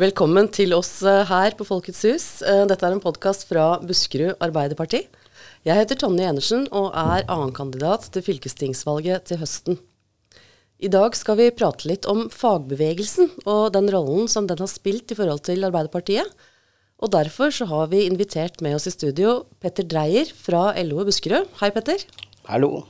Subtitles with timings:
[0.00, 2.26] Velkommen til oss eh, her på Folkets hus.
[2.48, 5.02] Eh, dette er en podkast fra Buskerud Arbeiderparti.
[5.68, 9.76] Jeg heter Tonje Enersen og er annenkandidat til fylkestingsvalget til høsten.
[10.80, 15.12] I dag skal vi prate litt om fagbevegelsen og den rollen som den har spilt
[15.12, 16.30] i forhold til Arbeiderpartiet.
[17.04, 21.50] Og derfor så har vi invitert med oss i studio Petter Dreyer fra LO Buskerud.
[21.60, 22.00] Hei, Petter.
[22.48, 22.86] Hallo.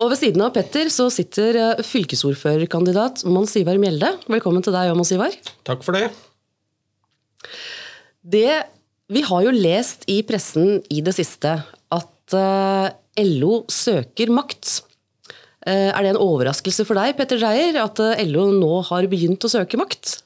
[0.00, 4.16] Og ved siden av Petter så sitter eh, fylkesordførerkandidat Mons Ivar Mjelde.
[4.26, 5.38] Velkommen til deg, Mons Ivar.
[5.70, 6.10] Takk for det.
[8.20, 8.62] Det
[9.10, 11.56] Vi har jo lest i pressen i det siste
[11.90, 12.92] at eh,
[13.26, 14.84] LO søker makt.
[15.60, 19.44] Uh, er det en overraskelse for deg, Petter Dreyer, at uh, LO nå har begynt
[19.44, 20.22] å søke makt?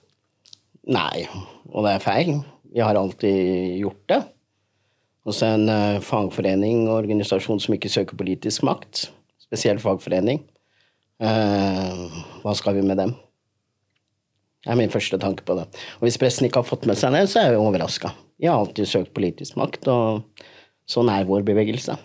[0.86, 1.24] Nei,
[1.72, 2.30] og det er feil.
[2.70, 4.20] Vi har alltid gjort det.
[5.24, 5.72] Også en
[6.04, 9.06] fagforening og organisasjon som ikke søker politisk makt.
[9.40, 10.42] Spesielt fagforening.
[11.16, 13.14] hva skal vi med dem?
[14.64, 15.68] Det er min første tanke på det.
[16.00, 18.14] Og hvis pressen ikke har fått med seg det, så er jeg overraska.
[18.40, 20.46] Jeg har alltid søkt politisk makt, og
[20.90, 21.96] sånn er vår bevegelse.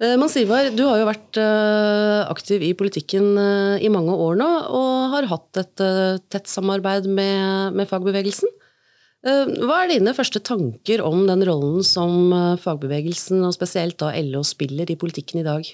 [0.00, 4.48] Eh, Mans du har jo vært eh, aktiv i politikken eh, i mange år nå,
[4.72, 5.84] og har hatt et
[6.32, 8.56] tett samarbeid med, med fagbevegelsen.
[9.20, 14.88] Hva er dine første tanker om den rollen som fagbevegelsen, og spesielt da LO, spiller
[14.88, 15.68] i politikken i dag?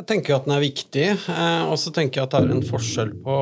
[0.00, 2.64] Jeg tenker at den er viktig, eh, og så tenker jeg at det er en
[2.64, 3.34] forskjell på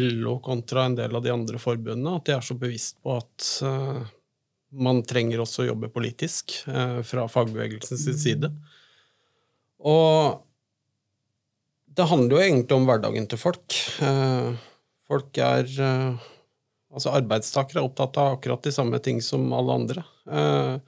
[0.00, 2.16] LO kontra en del av de andre forbundene.
[2.16, 4.00] At de er så bevisst på at uh,
[4.72, 8.48] man trenger også å jobbe politisk uh, fra fagbevegelsens side.
[9.84, 10.40] Og
[11.94, 13.76] det handler jo egentlig om hverdagen til folk.
[15.04, 15.68] Folk er
[16.94, 20.02] Altså arbeidstakere er opptatt av akkurat de samme ting som alle andre.
[20.30, 20.78] Uh,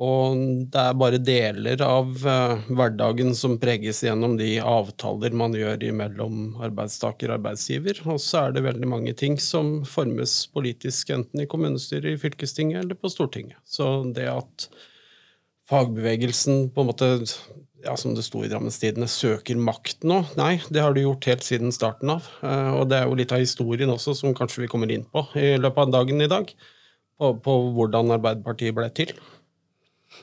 [0.00, 0.36] og
[0.72, 6.54] det er bare deler av uh, hverdagen som preges gjennom de avtaler man gjør mellom
[6.64, 8.00] arbeidstaker og arbeidsgiver.
[8.08, 12.80] Og så er det veldig mange ting som formes politisk, enten i kommunestyret, i fylkestinget
[12.80, 13.58] eller på Stortinget.
[13.68, 14.70] Så det at
[15.68, 17.08] fagbevegelsen på en måte,
[17.84, 21.28] ja, som det sto i Drammens Tidende, søker makt nå, nei, det har de gjort
[21.28, 22.30] helt siden starten av.
[22.40, 25.26] Uh, og det er jo litt av historien også, som kanskje vi kommer inn på
[25.36, 26.48] i løpet av dagen i dag,
[27.20, 29.12] på, på hvordan Arbeiderpartiet ble til.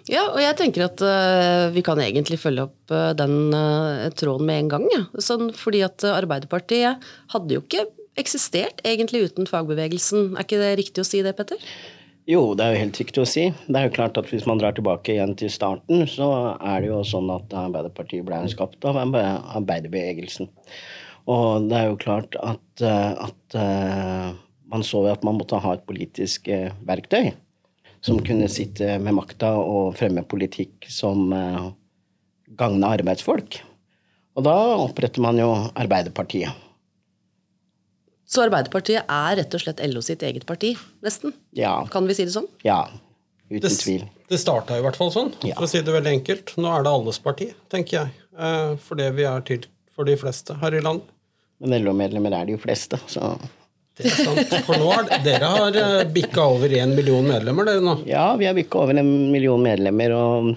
[0.07, 4.47] Ja, og jeg tenker at uh, vi kan egentlig følge opp uh, den uh, tråden
[4.47, 4.87] med en gang.
[4.93, 5.03] Ja.
[5.23, 7.03] Sånn, fordi at Arbeiderpartiet
[7.33, 7.87] hadde jo ikke
[8.17, 10.33] eksistert egentlig uten fagbevegelsen.
[10.35, 11.61] Er ikke det riktig å si det, Petter?
[12.27, 13.45] Jo, det er jo helt riktig å si.
[13.67, 16.89] Det er jo klart at Hvis man drar tilbake igjen til starten, så er det
[16.89, 20.49] jo sånn at Arbeiderpartiet ble skapt av arbeiderbevegelsen.
[21.31, 23.57] Og det er jo klart at, at
[24.67, 26.47] man så at man måtte ha et politisk
[26.87, 27.31] verktøy
[28.01, 31.71] som kunne sitte med makta og fremme politikk som uh,
[32.59, 33.59] gagna arbeidsfolk.
[34.37, 36.53] Og da oppretter man jo Arbeiderpartiet.
[38.27, 40.73] Så Arbeiderpartiet er rett og slett LO sitt eget parti,
[41.05, 41.33] nesten?
[41.55, 41.79] Ja.
[41.91, 42.49] Kan vi si det sånn?
[42.67, 42.83] Ja,
[43.47, 44.03] uten det, tvil.
[44.27, 45.55] Det starta i hvert fall sånn, ja.
[45.55, 46.53] for å si det veldig enkelt.
[46.59, 48.25] Nå er det alles parti, tenker jeg.
[48.37, 49.65] Eh, for det vi er til
[49.95, 51.07] for de fleste her i landet.
[51.63, 53.31] Men LO-medlemmer er de jo fleste, så
[53.97, 54.51] det er sant.
[54.67, 57.95] Har dere har eh, bikka over én million medlemmer, dere nå?
[58.09, 60.51] Ja, vi har bikka over en million medlemmer, og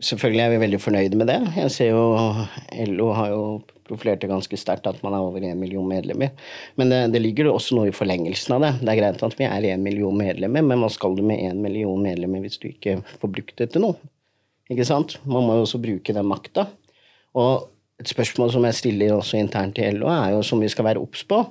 [0.00, 1.38] selvfølgelig er vi veldig fornøyde med det.
[1.58, 2.04] Jeg ser jo
[2.94, 3.42] LO har jo
[3.90, 6.30] profilert det ganske sterkt at man er over én million medlemmer.
[6.78, 8.72] Men det, det, ligger også noe i forlengelsen av det.
[8.84, 11.60] Det er greit at vi er én million medlemmer, men hva skal du med én
[11.60, 13.98] million medlemmer hvis du ikke får brukt det til noe?
[14.70, 15.18] Ikke sant?
[15.26, 16.68] Man må jo også bruke den makta.
[17.38, 17.66] Og
[18.00, 21.02] et spørsmål som jeg stiller også internt i LO, er jo som vi skal være
[21.02, 21.42] obs på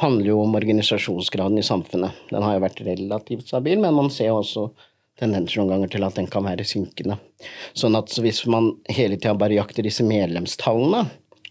[0.00, 2.16] handler jo om organisasjonsgraden i samfunnet.
[2.30, 4.68] Den har jo vært relativt stabil, men man ser også
[5.20, 7.20] tendenser noen ganger til at den kan være synkende.
[7.78, 11.04] Sånn at hvis man hele tida bare jakter disse medlemstallene,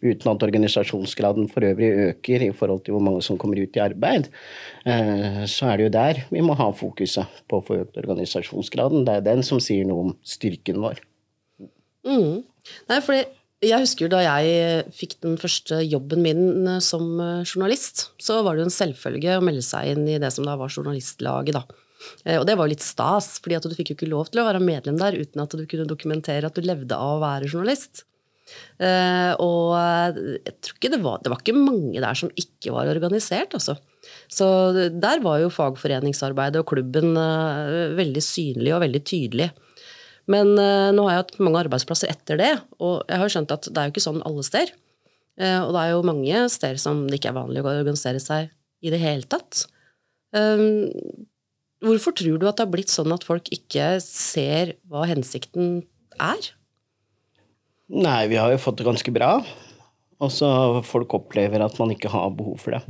[0.03, 3.83] uten at organisasjonsgraden for øvrig øker i forhold til hvor mange som kommer ut i
[3.83, 4.27] arbeid,
[4.83, 9.05] eh, så er det jo der vi må ha fokuset på å få økt organisasjonsgraden.
[9.07, 10.99] Det er den som sier noe om styrken vår.
[12.03, 12.43] Mm.
[12.91, 13.23] Nei, fordi
[13.63, 18.55] jeg husker da jeg fikk den første jobben min eh, som eh, journalist, så var
[18.55, 21.63] det jo en selvfølge å melde seg inn i det som da var journalistlaget, da.
[22.25, 24.47] Eh, og det var jo litt stas, fordi du fikk jo ikke lov til å
[24.49, 28.05] være medlem der uten at du kunne dokumentere at du levde av å være journalist.
[28.83, 33.55] Og jeg tror ikke det var Det var ikke mange der som ikke var organisert,
[33.55, 33.77] altså.
[34.27, 34.45] Så
[34.91, 39.47] der var jo fagforeningsarbeidet og klubben veldig synlig og veldig tydelig.
[40.31, 43.67] Men uh, nå har jeg hatt mange arbeidsplasser etter det, og jeg har skjønt at
[43.67, 44.71] det er jo ikke sånn alle steder.
[45.39, 48.51] Uh, og det er jo mange steder som det ikke er vanlig å organisere seg
[48.83, 49.65] i det hele tatt.
[50.33, 50.89] Um,
[51.83, 55.81] hvorfor tror du at det har blitt sånn at folk ikke ser hva hensikten
[56.21, 56.53] er?
[57.93, 59.35] Nei, vi har jo fått det ganske bra.
[60.23, 60.47] Og så
[60.87, 62.81] folk opplever at man ikke har behov for det.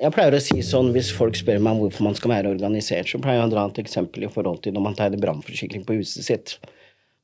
[0.00, 3.20] Jeg pleier å si sånn, Hvis folk spør meg hvorfor man skal være organisert, så
[3.20, 6.24] pleier jeg å dra et eksempel i forhold til når man tegner brannforsikring på huset
[6.24, 6.54] sitt.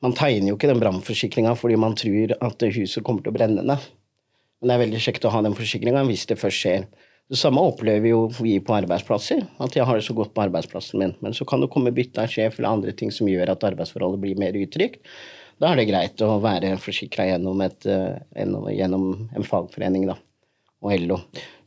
[0.05, 3.65] Man tegner jo ikke den brannforsikringa fordi man tror at huset kommer til å brenne
[3.65, 3.87] ned.
[4.61, 6.85] Men det er veldig kjekt å ha den forsikringa hvis det først skjer.
[7.33, 11.01] Det samme opplever jo vi på arbeidsplasser, at jeg har det så godt på arbeidsplassen
[11.01, 11.17] min.
[11.25, 14.21] Men så kan det komme bytte av sjef eller andre ting som gjør at arbeidsforholdet
[14.21, 15.01] blir mer utrygt.
[15.57, 17.65] Da er det greit å være forsikra gjennom,
[18.69, 20.21] gjennom en fagforening, da
[20.85, 21.19] og LO.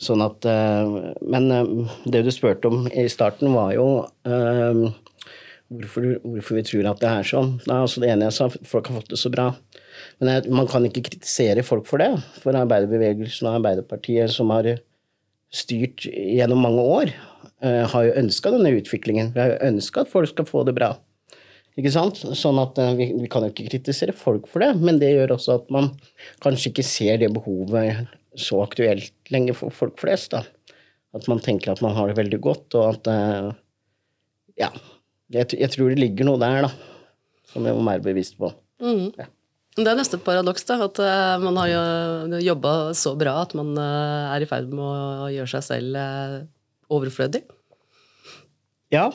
[0.02, 4.84] Sånn at, uh, men uh, det du spurte om i starten, var jo uh,
[5.70, 7.56] hvorfor, hvorfor, vi tror at det er sånn.
[7.68, 9.50] Er altså det ene jeg sa, folk har fått det så bra.
[10.22, 12.12] Men man kan ikke kritisere folk for det.
[12.44, 14.78] For arbeiderbevegelsen og Arbeiderpartiet, som har
[15.52, 17.12] styrt gjennom mange år,
[17.60, 19.34] har jo ønska denne utviklingen.
[19.36, 20.94] Vi har jo ønska at folk skal få det bra.
[21.80, 22.22] Ikke sant?
[22.38, 25.58] Sånn at vi, vi, kan jo ikke kritisere folk for det, men det gjør også
[25.60, 25.92] at man
[26.44, 28.08] kanskje ikke ser det behovet
[28.42, 30.34] så aktuelt lenger for folk flest.
[30.36, 30.44] da.
[31.16, 33.52] At man tenker at man har det veldig godt, og at eh,
[34.66, 34.72] Ja.
[35.30, 36.70] Jeg, jeg tror det ligger noe der, da,
[37.52, 38.50] som jeg må være bevisst på.
[38.82, 39.12] Mm.
[39.14, 39.28] Ja.
[39.78, 43.54] Det er nesten et paradoks, da, at uh, man har jo jobba så bra at
[43.56, 46.00] man uh, er i ferd med å gjøre seg selv
[46.90, 47.44] overflødig.
[48.90, 49.06] Ja,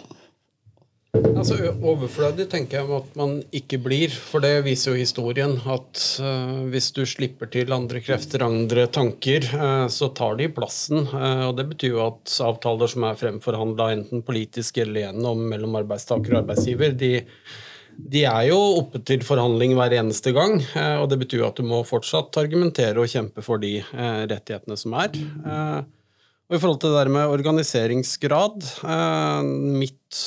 [1.15, 6.65] Altså Overflødig tenker jeg at man ikke blir, for det viser jo historien at uh,
[6.73, 11.05] hvis du slipper til andre krefter, andre tanker, uh, så tar de plassen.
[11.13, 15.79] Uh, og Det betyr jo at avtaler som er fremforhandla enten politisk eller gjennom mellom
[15.85, 17.13] arbeidstaker og arbeidsgiver, de,
[17.95, 20.59] de er jo oppe til forhandling hver eneste gang.
[20.99, 24.99] og Det betyr jo at du må fortsatt argumentere og kjempe for de rettighetene som
[24.99, 25.15] er.
[26.44, 29.46] Og I forhold til det der med organiseringsgrad eh,
[29.81, 30.19] Mitt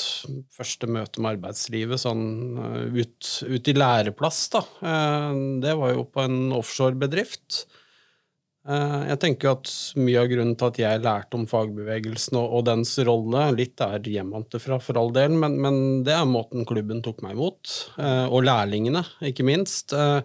[0.57, 2.23] første møte med arbeidslivet sånn
[2.57, 7.67] eh, ut, ut i læreplass, da, eh, det var jo på en offshorebedrift.
[8.67, 12.65] Eh, jeg tenker at Mye av grunnen til at jeg lærte om fagbevegelsen og, og
[12.67, 17.21] dens rolle, litt er hjemmantifra for all del, men, men, det er måten klubben tok
[17.23, 17.71] meg imot.
[17.95, 19.95] Eh, og lærlingene, ikke minst.
[19.95, 20.19] Eh,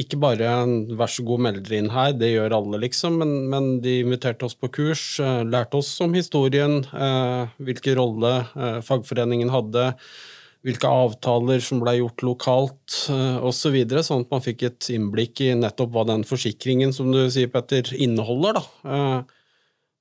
[0.00, 3.72] ikke bare 'vær så god, meld dere inn her', det gjør alle, liksom, men, men,
[3.84, 6.82] de inviterte oss på kurs, lærte oss om historien,
[7.58, 8.32] hvilken rolle
[8.86, 9.90] fagforeningen hadde
[10.64, 15.44] hvilke avtaler som ble gjort lokalt uh, osv., så sånn at man fikk et innblikk
[15.44, 18.56] i nettopp hva den forsikringen som du sier, Petter, inneholder.
[18.56, 18.64] da.
[18.88, 19.44] Uh,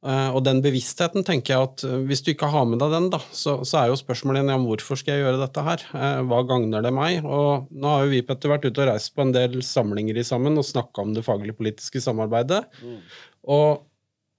[0.08, 3.20] uh, og den bevisstheten tenker jeg at hvis du ikke har med deg den, da,
[3.36, 5.88] så, så er jo spørsmålet igjen ja, hvorfor skal jeg gjøre dette her?
[6.32, 7.28] hva gagner det meg?
[7.28, 10.28] Og nå har jo vi Petter, vært ute og reist på en del samlinger i
[10.28, 12.64] sammen og snakka om det faglig-politiske samarbeidet.
[12.80, 13.02] Mm.
[13.52, 13.84] Og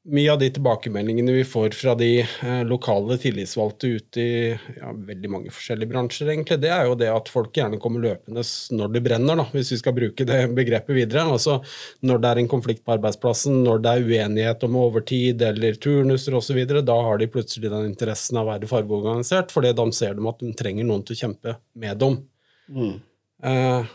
[0.05, 5.31] mye av de tilbakemeldingene vi får fra de eh, lokale tillitsvalgte ute i ja, veldig
[5.33, 8.45] mange forskjellige bransjer, egentlig, det er jo det at folk gjerne kommer løpende
[8.77, 11.25] når det brenner, da, hvis vi skal bruke det begrepet videre.
[11.25, 11.57] Altså
[12.05, 16.37] når det er en konflikt på arbeidsplassen, når det er uenighet om overtid eller turnuser
[16.37, 20.29] osv., da har de plutselig den interessen av å være fargeorganisert, fordi da ser de
[20.29, 22.21] at de trenger noen til å kjempe med dem.
[22.69, 22.97] Mm.
[23.45, 23.95] Eh,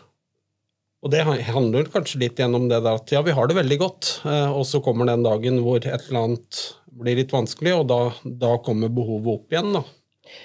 [0.99, 4.09] og det handler kanskje litt gjennom det der at ja, vi har det veldig godt,
[4.27, 6.59] eh, og så kommer den dagen hvor et eller annet
[6.99, 9.71] blir litt vanskelig, og da, da kommer behovet opp igjen.
[9.77, 9.85] da.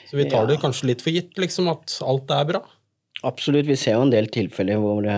[0.09, 0.53] Så vi tar ja.
[0.53, 2.63] det kanskje litt for gitt, liksom, at alt er bra.
[3.25, 3.67] Absolutt.
[3.67, 5.15] Vi ser jo en del tilfeller hvor det,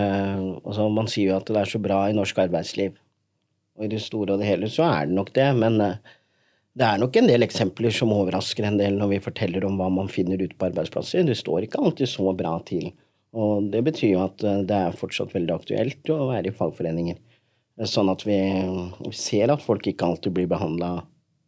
[0.63, 2.95] altså man sier jo at det er så bra i norsk arbeidsliv.
[3.77, 6.13] Og i det store og det hele så er det nok det, men eh,
[6.77, 9.89] det er nok en del eksempler som overrasker en del når vi forteller om hva
[9.93, 11.25] man finner ute på arbeidsplasser.
[11.27, 12.91] Det står ikke alltid så bra til.
[13.35, 17.17] Og det betyr jo at eh, det er fortsatt veldig aktuelt å være i fagforeninger.
[17.85, 18.37] Sånn at vi,
[19.13, 20.95] ser at folk ikke alltid blir behandla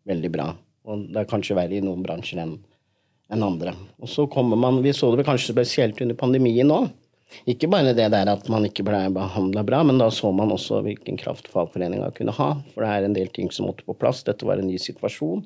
[0.10, 0.52] veldig bra.
[0.90, 2.60] Og det er kanskje verre i noen bransjer enn
[3.30, 3.76] enn andre.
[4.02, 6.80] Og så kommer man, Vi så det kanskje spesielt under pandemien nå.
[7.46, 10.82] Ikke bare det der at man ikke ble behandla bra, men da så man også
[10.82, 12.50] hvilken kraft fagforeninga kunne ha.
[12.74, 14.24] For det er en del ting som måtte på plass.
[14.26, 15.44] Dette var en ny situasjon,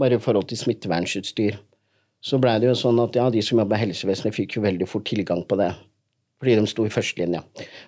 [0.00, 1.60] bare i forhold til smittevernsutstyr
[2.20, 4.88] så blei det jo sånn at ja, de som jobba i helsevesenet, fikk jo veldig
[4.88, 5.70] fort tilgang på det.
[6.40, 7.42] Fordi de sto i førstelinja.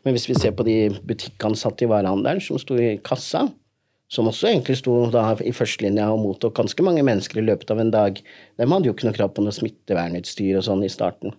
[0.05, 0.77] Men hvis vi ser på de
[1.09, 3.47] butikkansatte i varehandelen som sto i kassa,
[4.13, 7.93] som også egentlig sto i førstelinja og mottok ganske mange mennesker i løpet av en
[7.93, 11.33] dag, de hadde jo ikke noe krav på noe smittevernutstyr og sånn i starten.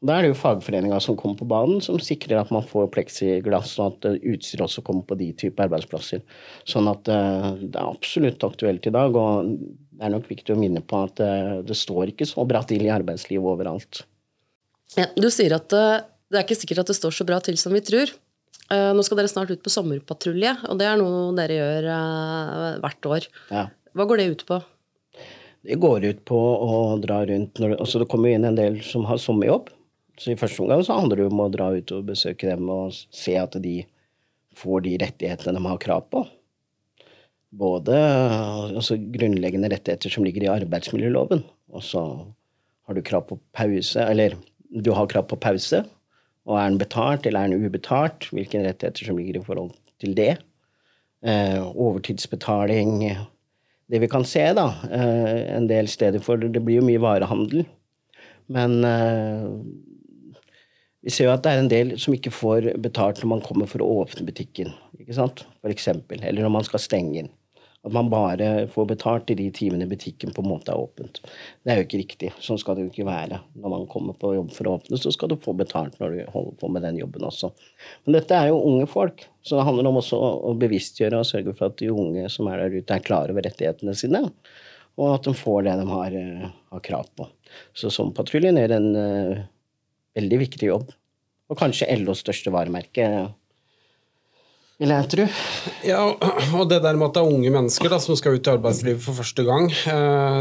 [0.00, 3.74] Da er det jo fagforeninga som kommer på banen, som sikrer at man får pleksiglass,
[3.82, 6.22] og at utstyr også kommer på de type arbeidsplasser.
[6.64, 9.18] Sånn at uh, det er absolutt aktuelt i dag.
[9.18, 9.50] og
[10.00, 12.86] det er nok viktig å minne på at eh, det står ikke så bra til
[12.86, 14.00] i arbeidslivet overalt.
[14.96, 17.58] Ja, du sier at eh, det er ikke sikkert at det står så bra til
[17.60, 18.08] som vi tror.
[18.72, 21.90] Eh, nå skal dere snart ut på sommerpatrulje, og det er noe dere gjør
[22.80, 23.28] hvert år.
[23.52, 23.66] Ja.
[23.92, 24.62] Hva går det ut på?
[25.68, 29.04] Det går ut på å dra rundt når, altså Det kommer inn en del som
[29.04, 29.68] har sommerjobb.
[30.20, 32.92] Så i første omgang så handler det om å dra ut og besøke dem og
[32.92, 33.78] se at de
[34.60, 36.26] får de rettighetene de har krav på.
[37.50, 37.96] både
[38.76, 41.40] altså, grunnleggende rettigheter som ligger i arbeidsmiljøloven,
[41.74, 42.02] og så
[42.86, 44.36] har du krav på pause, eller
[44.70, 45.80] du har krav på pause,
[46.46, 48.28] og er den betalt eller er den ubetalt?
[48.30, 50.36] Hvilke rettigheter som ligger i forhold til det?
[51.26, 53.10] Eh, overtidsbetaling
[53.90, 57.64] Det vi kan se, da, eh, en del steder, for det blir jo mye varehandel.
[58.46, 59.48] Men eh,
[61.00, 63.68] vi ser jo at det er en del som ikke får betalt når man kommer
[63.70, 65.46] for å åpne butikken, ikke sant?
[65.60, 66.20] for eksempel.
[66.20, 67.30] Eller når man skal stenge den.
[67.80, 71.22] At man bare får betalt i de timene butikken på en måte er åpent.
[71.64, 72.32] Det er jo ikke riktig.
[72.44, 73.38] Sånn skal det jo ikke være.
[73.56, 76.18] Når man kommer på jobb for å åpne, så skal du få betalt når du
[76.34, 77.48] holder på med den jobben også.
[78.04, 81.54] Men dette er jo unge folk, så det handler om også å bevisstgjøre og sørge
[81.56, 84.26] for at de unge som er der ute, er klar over rettighetene sine.
[85.00, 87.30] Og at de får det de har, eh, har krav på.
[87.72, 89.40] Så som patruljen gjør en uh,
[90.18, 90.90] veldig viktig jobb.
[91.50, 93.06] Og kanskje LOs største varemerke
[94.80, 95.24] vil jeg tro.
[95.84, 96.02] Ja,
[96.56, 99.02] og det der med at det er unge mennesker da, som skal ut i arbeidslivet
[99.04, 100.38] for første gang eh,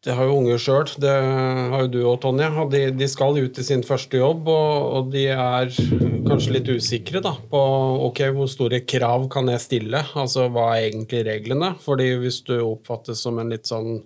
[0.00, 2.48] Det har jo unge sjøl, det har jo du òg, Tonje.
[2.62, 5.74] og de, de, skal ut i sin første jobb, og, og, de er
[6.24, 7.60] kanskje litt usikre da, på
[8.06, 10.00] ok, hvor store krav kan jeg stille?
[10.16, 11.74] Altså hva er egentlig reglene?
[11.84, 14.00] Fordi hvis du oppfattes som en litt sånn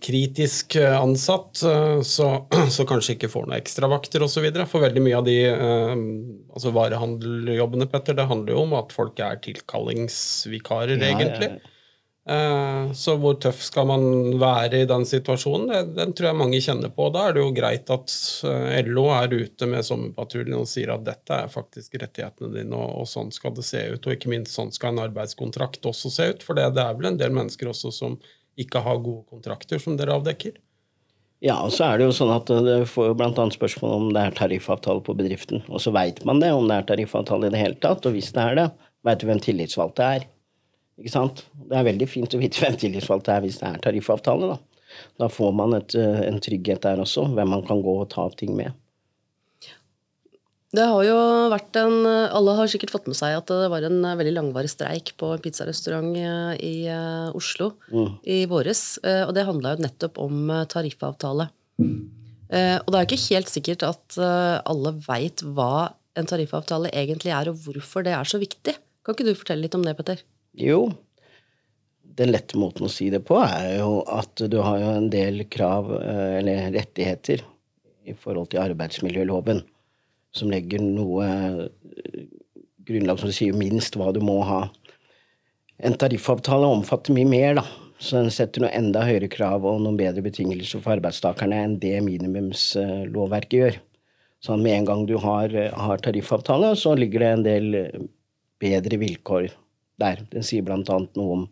[0.00, 4.48] kritisk eh, ansatt, eh, så, så, kanskje ikke får noen ekstravakter osv.
[4.64, 9.40] For veldig mye av de altså varehandeljobbene Petter, det handler jo om at folk er
[9.44, 11.50] tilkallingsvikarer, ja, egentlig.
[11.56, 11.72] Ja, ja.
[12.98, 15.92] Så hvor tøff skal man være i den situasjonen?
[15.94, 17.04] Den, tror jeg mange kjenner på.
[17.14, 18.14] Da er det jo greit at
[18.88, 23.06] LO er ute med sommerpatruljen og sier at dette er faktisk rettighetene dine, og, og,
[23.06, 24.00] sånn skal det se ut.
[24.00, 27.12] Og ikke minst sånn skal en arbeidskontrakt også se ut, for det, det er vel
[27.12, 28.18] en del mennesker også som
[28.60, 30.56] ikke har gode kontrakter, som dere avdekker?
[31.44, 33.44] Ja, og så er det jo sånn at det får bl.a.
[33.52, 35.60] spørsmål om det er tariffavtale på bedriften.
[35.68, 38.08] Og så veit man det, om det er tariffavtale i det hele tatt.
[38.08, 38.70] Og hvis det er det,
[39.04, 40.24] veit du hvem tillitsvalgte er.
[40.96, 41.44] Ikke sant?
[41.68, 44.54] Det er veldig fint å vite hvem tillitsvalgte er hvis det er tariffavtale.
[44.54, 44.88] Da,
[45.20, 48.40] da får man et, en trygghet der også, hvem man kan gå og ta opp
[48.40, 48.72] ting med.
[50.74, 51.18] Det har jo
[51.52, 55.12] vært en Alle har sikkert fått med seg at det var en veldig langvarig streik
[55.20, 58.08] på en pizzarestaurant eh, i eh, Oslo mm.
[58.34, 58.98] i våres.
[59.06, 61.48] Eh, og det handla jo nettopp om tariffavtale.
[61.76, 67.58] Og det er ikke helt sikkert at alle veit hva en tariffavtale egentlig er, og
[67.64, 68.76] hvorfor det er så viktig.
[69.04, 70.22] Kan ikke du fortelle litt om det, Petter?
[70.56, 70.84] Jo.
[72.16, 75.42] Den lette måten å si det på er jo at du har jo en del
[75.52, 77.42] krav, eller rettigheter,
[78.06, 79.64] i forhold til arbeidsmiljøloven
[80.36, 82.26] som legger noe eh,
[82.86, 84.66] grunnlag som sier minst hva du må ha.
[85.76, 87.66] En tariffavtale omfatter mye mer, da.
[87.98, 91.94] Så den setter noe enda høyere krav og noen bedre betingelser for arbeidstakerne enn det
[92.04, 93.78] minimumslovverket gjør.
[94.44, 97.78] Så med en gang du har, har tariffavtale, så ligger det en del
[98.60, 99.48] bedre vilkår
[100.00, 100.22] der.
[100.32, 100.78] Den sier bl.a.
[100.82, 101.44] noe om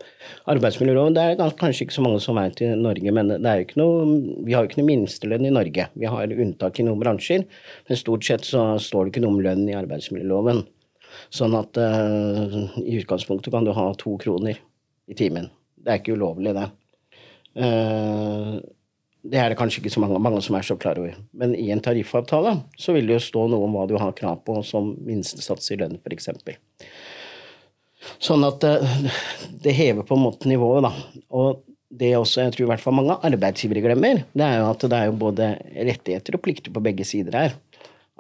[0.51, 1.17] arbeidsmiljøloven.
[1.17, 4.05] Det er kanskje ikke så mange som vet i Norge, men noe,
[4.45, 5.89] vi har jo ikke noe minstelønn i Norge.
[5.97, 7.47] Vi har unntak i noen bransjer,
[7.89, 10.65] men stort sett så står det ikke noe om lønn i arbeidsmiljøloven.
[11.35, 14.59] Sånn at uh, i utgangspunktet kan du ha to kroner
[15.07, 15.51] i timen.
[15.79, 16.71] Det er ikke ulovlig, det.
[17.55, 18.59] Uh,
[19.25, 21.17] det er det kanskje ikke så mange, mange, som er så klar over.
[21.33, 24.43] Men i en tariffavtale så vil det jo stå noe om hva du har krav
[24.45, 26.29] på som minstesats i lønn, f.eks.
[28.23, 28.75] Sånn at det,
[29.71, 30.93] eh, hever på en måte nivået, da.
[31.35, 31.63] Og
[31.95, 34.99] det også jeg tror i hvert fall mange arbeidsgivere glemmer, det er jo at det
[34.99, 37.55] er jo både rettigheter og plikter på begge sider her.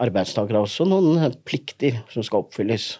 [0.00, 2.98] Arbeidstakere har også noen plikter som skal oppfylles.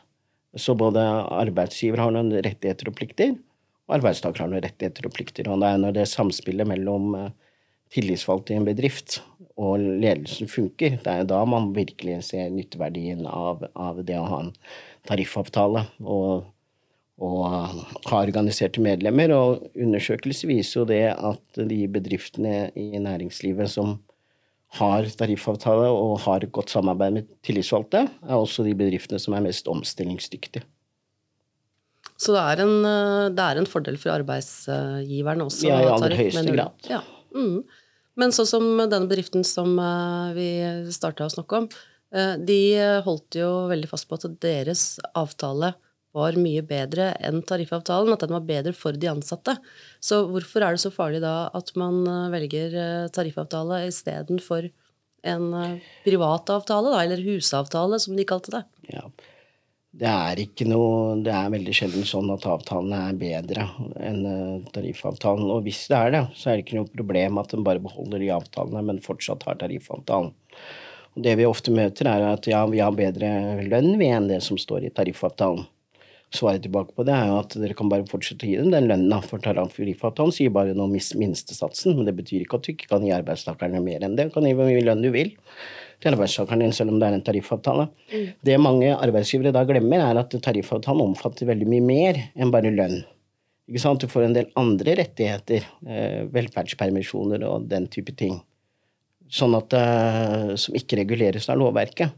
[0.54, 1.02] Så både
[1.34, 3.34] arbeidsgiver har noen rettigheter og plikter,
[3.88, 5.50] og arbeidstaker har noen rettigheter og plikter.
[5.50, 7.32] Og det er når det samspillet mellom eh,
[7.94, 9.20] tillitsvalgte i en bedrift
[9.54, 14.40] og ledelsen funker, det er da man virkelig ser nytteverdien av, av det å ha
[14.46, 14.54] en
[15.06, 15.84] tariffavtale.
[16.02, 16.50] og
[17.22, 17.44] og
[18.08, 19.34] har organiserte medlemmer.
[19.36, 23.98] Og undersøkelser viser jo det at de bedriftene i næringslivet som
[24.74, 29.44] har tariffavtale og har et godt samarbeid med tillitsvalgte, er også de bedriftene som er
[29.44, 30.64] mest omstillingsdyktige.
[32.18, 32.74] Så det er en,
[33.34, 35.68] det er en fordel for arbeidsgiveren også?
[35.68, 36.90] Ja, i aller høyeste grad.
[36.90, 37.00] Ja.
[37.34, 37.62] Mm.
[38.18, 40.48] Men sånn som denne bedriften som eh, vi
[40.94, 41.66] starta å snakke om,
[42.14, 42.60] eh, de
[43.06, 44.84] holdt jo veldig fast på at deres
[45.18, 45.74] avtale
[46.14, 49.56] var mye bedre enn tariffavtalen, at den var bedre for de ansatte.
[50.02, 54.70] Så hvorfor er det så farlig da at man eh, velger eh, tariffavtale istedenfor
[55.24, 58.64] en privatavtale, privat avtale, da, eller husavtale, som de kalte det?
[58.92, 59.08] Ja.
[59.94, 63.68] Det er ikke noe Det er veldig sjelden sånn at avtalene er bedre
[64.02, 65.46] enn tariffavtalen.
[65.54, 68.24] Og hvis det er det, så er det ikke noe problem at en bare beholder
[68.24, 70.32] de avtalene, men fortsatt har tariffavtalen.
[71.14, 73.30] Og det vi ofte møter, er at ja, vi har bedre
[73.70, 75.62] lønn vi enn det som står i tariffavtalen.
[76.36, 78.88] Svaret tilbake på det er jo at dere kan bare fortsette å gi dem den
[78.90, 79.24] lønnen.
[79.24, 83.14] For tariffavtalen sier bare noe minstesatsen, men det betyr ikke at du ikke kan gi
[83.16, 84.28] arbeidstakerne mer enn det.
[84.28, 85.34] Du kan gi hvor mye lønn du vil
[86.02, 87.88] til arbeidstakeren din, selv om det er en tariffavtale.
[88.12, 88.26] Mm.
[88.44, 93.00] Det mange arbeidsgivere da glemmer, er at tariffavtalen omfatter veldig mye mer enn bare lønn.
[93.70, 94.02] Ikke sant?
[94.02, 98.42] Du får en del andre rettigheter, eh, velferdspermisjoner og den type ting,
[99.30, 102.12] sånn at, eh, som ikke reguleres av lovverket.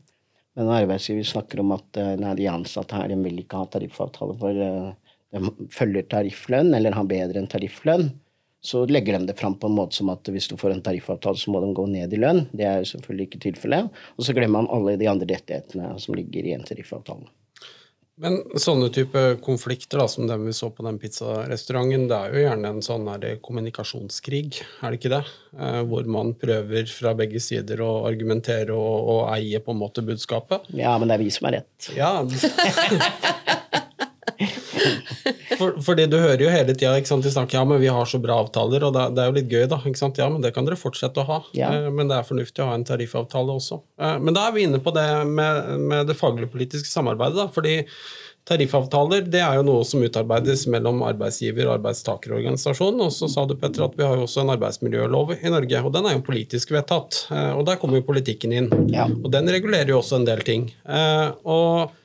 [0.57, 4.37] Men arbeidsgiver snakker om at eh, nei, de ansatte her de vil ikke ha tariffavtale
[4.41, 4.93] for eh,
[5.37, 8.09] de følger tarifflønn eller har bedre enn tarifflønn,
[8.67, 11.39] så legger de det fram på en måte som at hvis du får en tariffavtale,
[11.39, 12.47] så må de gå ned i lønn.
[12.57, 13.91] Det er jo selvfølgelig ikke tilfellet.
[14.17, 17.29] Og så glemmer man alle de andre rettighetene som ligger i en tariffavtale.
[18.17, 22.45] Men sånne type konflikter da, som den vi så på den pizzarestauranten, det er jo
[22.47, 23.11] gjerne en sånn
[23.45, 25.21] kommunikasjonskrig, er det ikke det?
[25.53, 30.05] Eh, hvor man prøver fra begge sider å argumentere og, og eie på en måte
[30.07, 30.65] budskapet.
[30.73, 31.93] Ja, men det er vi som har rett.
[31.93, 32.15] Ja.
[35.59, 38.39] For, fordi du hører jo hele tida de snakker ja, men vi har så bra
[38.43, 39.81] avtaler, og det, er jo litt gøy, da.
[40.19, 41.41] Ja, men det kan dere fortsette å ha.
[41.57, 41.73] Ja.
[41.73, 43.81] Eh, men det er fornuftig å ha en tariffavtale også.
[44.01, 47.51] Eh, men da er vi inne på det med, med det faglig-politiske samarbeidet, da.
[47.53, 47.83] fordi
[48.47, 53.01] Tariffavtaler det er jo noe som utarbeides mellom arbeidsgiver- og arbeidstakerorganisasjonen.
[53.03, 55.91] Og så sa du, Petter, at vi har jo også en arbeidsmiljølov i Norge, og
[55.97, 57.25] den er jo politisk vedtatt.
[57.35, 58.71] Eh, og der kommer jo politikken inn.
[58.93, 59.09] Ja.
[59.11, 60.69] Og den regulerer jo også en del ting.
[60.87, 61.97] Og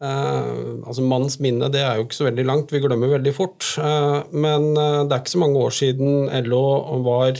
[0.00, 3.66] Uh, altså Manns minne det er jo ikke så veldig langt, vi glemmer veldig fort.
[3.76, 6.62] Uh, men uh, det er ikke så mange år siden LO
[7.04, 7.36] var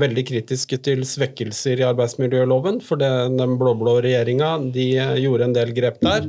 [0.00, 2.80] veldig kritiske til svekkelser i arbeidsmiljøloven.
[2.82, 4.88] For det, den blå-blå regjeringa de
[5.22, 6.26] gjorde en del grep der.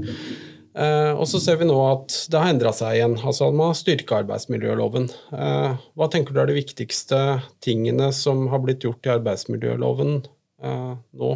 [1.18, 3.18] og så ser vi nå at det har endra seg igjen.
[3.18, 5.10] Altså man har styrka arbeidsmiljøloven.
[5.32, 7.20] hva tenker du er de viktigste
[7.64, 10.22] tingene som har blitt gjort i arbeidsmiljøloven
[10.62, 11.34] nå,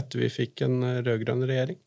[0.00, 1.78] etter vi fikk en rød-grønn regjering?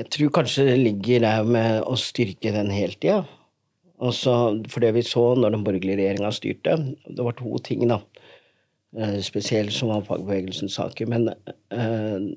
[0.00, 3.20] Jeg tror kanskje det ligger der med å styrke den heltida.
[4.00, 7.98] For det vi så når den borgerlige regjeringa styrte, det var to ting, da.
[8.96, 11.10] Eh, spesielt som var fagbevegelsens saker.
[11.10, 12.30] Men uh,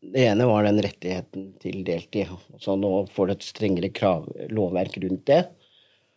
[0.00, 2.32] det ene var den rettigheten til deltid.
[2.62, 5.42] Så nå får du et strengere krav, lovverk rundt det.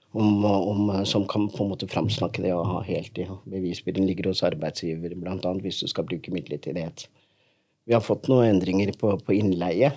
[0.10, 3.30] Om, om, som kan på en måte framsnakke det å ha heltid.
[3.52, 5.52] Bevisbyrden ligger hos arbeidsgiver, bl.a.
[5.62, 7.06] hvis du skal bruke midlertidighet.
[7.86, 9.92] Vi har fått noen endringer på, på innleie.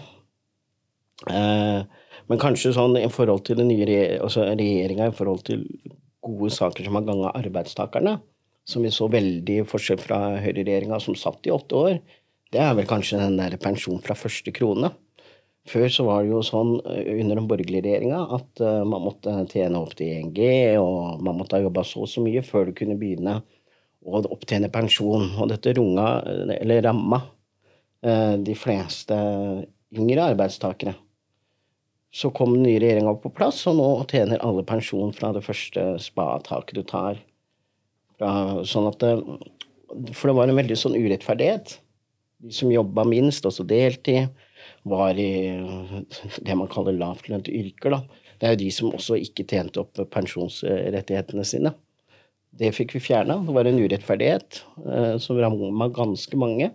[1.30, 1.82] Eh,
[2.30, 5.66] men kanskje sånn i forhold til den nye altså regjeringa, i forhold til
[6.22, 8.16] gode saker som har ganga arbeidstakerne,
[8.68, 11.96] som vi så veldig forskjell fra høyreregjeringa som satt i åtte år,
[12.52, 14.92] det er vel kanskje den der pensjon fra første krone.
[15.70, 19.34] Før så var det jo sånn eh, under den borgerlige regjeringa at uh, man måtte
[19.52, 20.48] tjene opp til 1G,
[20.82, 23.36] og man måtte ha jobba så og så mye før du kunne begynne
[24.02, 25.28] å opptjene pensjon.
[25.38, 26.08] Og dette runga,
[26.58, 27.20] eller ramma,
[28.02, 29.14] de fleste
[29.96, 30.94] yngre arbeidstakere.
[32.12, 35.94] Så kom den nye regjeringa på plass, og nå tjener alle pensjon fra det første
[36.02, 37.20] spataket du tar.
[38.20, 39.14] Sånn at det,
[40.12, 41.78] for det var en veldig sånn urettferdighet.
[42.42, 44.28] De som jobba minst, også deltid,
[44.88, 45.32] var i
[46.46, 47.96] det man kaller lavtlønte yrker.
[47.96, 48.28] Da.
[48.36, 51.74] Det er jo de som også ikke tjente opp pensjonsrettighetene sine.
[52.52, 53.38] Det fikk vi fjerna.
[53.46, 56.68] Det var en urettferdighet eh, som ramma ganske mange.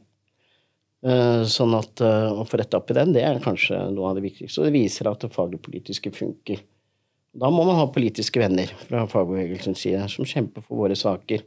[1.08, 4.17] Eh, sånn at eh, å få retta opp i den, det er kanskje noe av
[4.17, 4.60] det viktigste.
[4.60, 6.63] Og det viser at det faglig-politiske funker.
[7.38, 11.46] Da må man ha politiske venner fra fagbevegelsens side som kjemper for våre saker.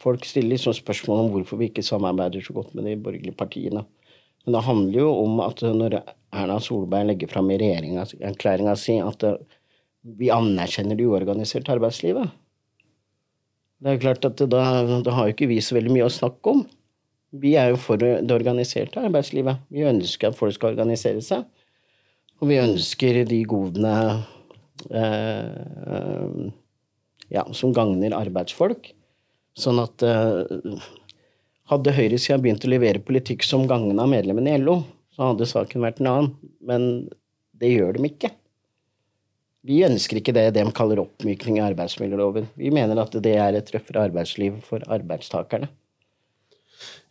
[0.00, 3.82] Folk stiller liksom spørsmål om hvorfor vi ikke samarbeider så godt med de borgerlige partiene.
[4.44, 9.26] Men det handler jo om at når Erna Solberg legger fram i regjeringserklæringa si at
[9.26, 9.36] eh,
[10.16, 12.28] vi anerkjenner det uorganiserte arbeidslivet
[13.80, 16.56] Det er klart at da, da har jo ikke vi så veldig mye å snakke
[16.56, 16.64] om.
[17.34, 19.64] Vi er jo for det organiserte arbeidslivet.
[19.74, 21.46] Vi ønsker at folk skal organisere seg.
[22.42, 23.94] Og vi ønsker de godene
[24.90, 26.44] eh,
[27.34, 28.90] ja, som gagner arbeidsfolk.
[29.58, 30.86] Sånn at eh,
[31.70, 34.80] hadde høyresida begynt å levere politikk som gagna medlemmene i LO,
[35.14, 36.32] så hadde saken vært en annen.
[36.66, 36.88] Men
[37.58, 38.34] det gjør de ikke.
[39.64, 42.50] Vi ønsker ikke det de kaller oppmykning i arbeidsmiljøloven.
[42.60, 45.70] Vi mener at det er et røffere arbeidsliv for arbeidstakerne.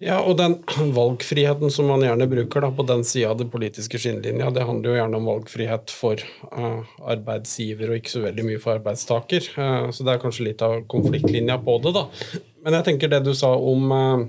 [0.04, 0.58] Ja, og den
[0.98, 4.92] valgfriheten som man gjerne bruker da, på den sida av det politiske skinnlinja, det handler
[4.92, 6.84] jo gjerne om valgfrihet for uh,
[7.14, 9.52] arbeidsgiver og ikke så veldig mye for arbeidstaker.
[9.56, 12.08] Uh, så det er kanskje litt av konfliktlinja på det, da.
[12.64, 14.26] Men jeg tenker det du sa om, uh,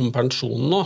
[0.00, 0.80] om pensjonen nå,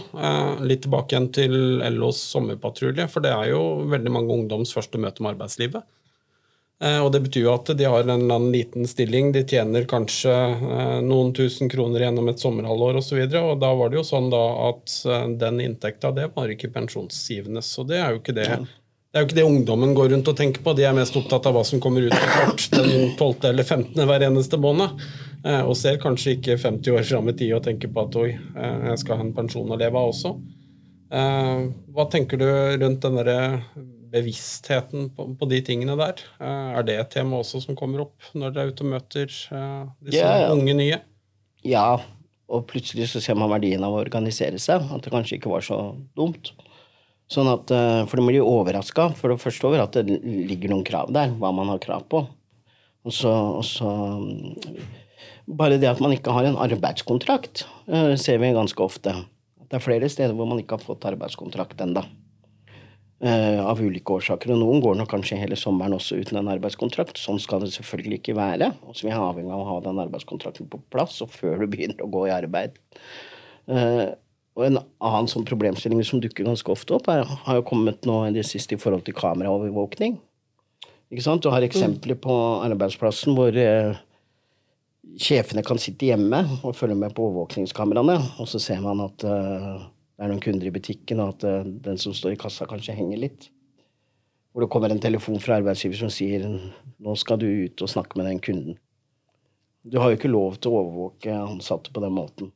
[0.69, 1.55] litt tilbake igjen til
[1.95, 5.87] LOs sommerpatrulje, for det er jo veldig mange ungdoms første møte med arbeidslivet.
[6.85, 9.87] Eh, og Det betyr jo at de har en eller annen liten stilling, de tjener
[9.91, 13.25] kanskje eh, noen tusen kroner gjennom et sommerhalvår osv.
[13.31, 17.65] Da var det jo sånn da at eh, den inntekta det var ikke pensjonsgivende.
[17.67, 18.47] Så det er jo ikke det
[19.09, 20.77] Det er jo ikke det ungdommen går rundt og tenker på.
[20.79, 23.49] De er mest opptatt av hva som kommer ut av kart den 12.
[23.51, 23.99] eller 15.
[24.07, 25.01] hver eneste måned.
[25.65, 29.01] Og ser kanskje ikke 50 år fram i tid og tenker på at oi, jeg
[29.01, 30.35] skal ha en pensjon å leve av også.
[31.09, 32.47] Hva tenker du
[32.83, 33.33] rundt den der
[34.13, 36.23] bevisstheten på, på, de tingene der?
[36.43, 40.23] Er det et tema også som kommer opp når dere er ute og møter disse
[40.23, 41.01] ja, unge nye?
[41.67, 41.99] Ja,
[42.49, 44.87] og plutselig så ser man verdien av å organisere seg.
[44.95, 45.79] At det kanskje ikke var så
[46.17, 46.53] dumt.
[47.29, 50.85] Sånn at, eh, For de blir overraska for det første over at det ligger noen
[50.85, 52.25] krav der, hva man har krav på.
[53.05, 53.93] Og så, og så
[55.49, 59.15] Bare det at man ikke har en arbeidskontrakt, eh, ser vi ganske ofte.
[59.65, 62.03] Det er flere steder hvor man ikke har fått arbeidskontrakt ennå.
[63.19, 64.53] Uh, av ulike årsaker.
[64.55, 67.19] Og noen går nok kanskje hele sommeren også uten en arbeidskontrakt.
[67.19, 68.69] Sånn skal det selvfølgelig ikke være.
[68.95, 72.05] Så vi er avhengig av å ha den arbeidskontrakten på plass og før du begynner
[72.05, 72.79] å gå i arbeid.
[73.67, 74.15] Uh,
[74.59, 78.21] og en annen sånn problemstilling som dukker ganske ofte opp, er, har jo kommet nå
[78.27, 80.17] i det siste i forhold til kameraovervåkning.
[81.11, 81.43] Ikke sant?
[81.43, 82.35] Du har eksempler på
[82.67, 83.99] arbeidsplassen hvor eh,
[85.23, 89.87] sjefene kan sitte hjemme og følge med på overvåkningskameraene, og så ser man at uh,
[90.19, 92.97] det er noen kunder i butikken, og at uh, den som står i kassa, kanskje
[92.99, 93.47] henger litt.
[94.51, 98.19] Hvor det kommer en telefon fra arbeidsgiver som sier 'nå skal du ut og snakke
[98.19, 98.79] med den kunden'.
[99.87, 102.51] Du har jo ikke lov til å overvåke ansatte på den måten.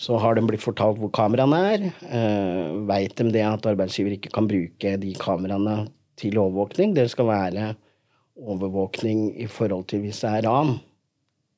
[0.00, 1.84] Så har de blitt fortalt hvor kameraene er.
[2.08, 6.96] Uh, Veit de det at arbeidsgiver ikke kan bruke de kameraene til overvåkning?
[6.96, 7.74] Det skal være
[8.40, 10.78] overvåkning i forhold til hvis det er ran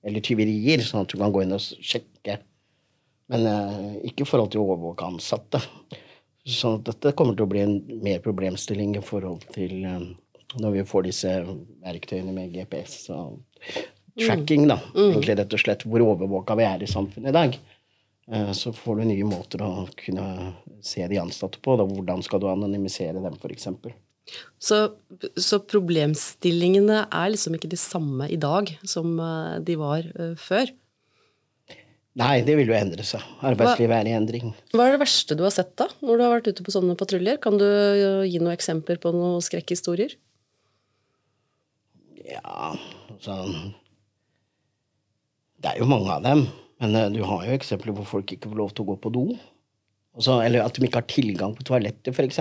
[0.06, 2.40] eller tyverier, sånn at du kan gå inn og sjekke
[3.32, 5.60] men eh, ikke i forhold til å overvåke ansatte.
[6.46, 10.04] Så dette kommer til å bli en mer problemstilling i forhold til eh,
[10.62, 11.32] når vi får disse
[11.84, 13.40] verktøyene med GPS og
[14.16, 14.78] tracking, da.
[14.94, 15.10] Mm.
[15.10, 17.58] Egentlig rett og slett hvor overvåka vi er i samfunnet i dag.
[18.30, 20.54] Eh, så får du nye måter å kunne
[20.86, 21.76] se de ansatte på.
[21.80, 21.88] Da.
[21.90, 23.68] Hvordan skal du anonymisere dem, f.eks.
[24.58, 24.78] Så,
[25.38, 29.18] så problemstillingene er liksom ikke de samme i dag som
[29.62, 30.08] de var
[30.38, 30.70] før?
[32.16, 33.24] Nei, det vil jo endre seg.
[33.44, 34.52] Arbeidslivet er i endring.
[34.72, 36.96] Hva er det verste du har sett, da, når du har vært ute på sånne
[36.96, 37.36] patruljer?
[37.44, 37.66] Kan du
[38.24, 40.16] gi noen eksempler på noen skrekkhistorier?
[42.26, 42.72] Ja,
[43.12, 43.36] altså
[45.60, 46.46] Det er jo mange av dem.
[46.80, 49.12] Men uh, du har jo eksempler hvor folk ikke får lov til å gå på
[49.12, 49.28] do.
[50.16, 52.40] Altså, eller at de ikke har tilgang på toalettet, f.eks.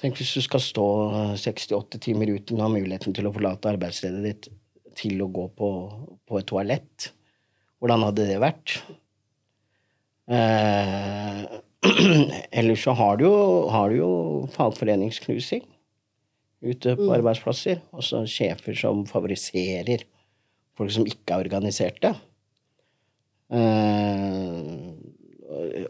[0.00, 0.86] Tenk hvis du skal stå
[1.38, 4.48] 68 eh, timer uten å ha muligheten til å forlate arbeidsstedet ditt
[4.98, 5.68] til å gå på,
[6.28, 7.12] på et toalett.
[7.82, 8.76] Hvordan hadde det vært?
[10.30, 11.40] Eh,
[12.60, 13.38] ellers så har du jo,
[13.74, 14.10] har du jo
[14.54, 15.64] fagforeningsknusing
[16.62, 17.14] ute på mm.
[17.18, 17.82] arbeidsplasser.
[17.90, 20.06] Også sjefer som favoriserer
[20.78, 22.14] folk som ikke er organiserte.
[23.50, 24.62] Eh,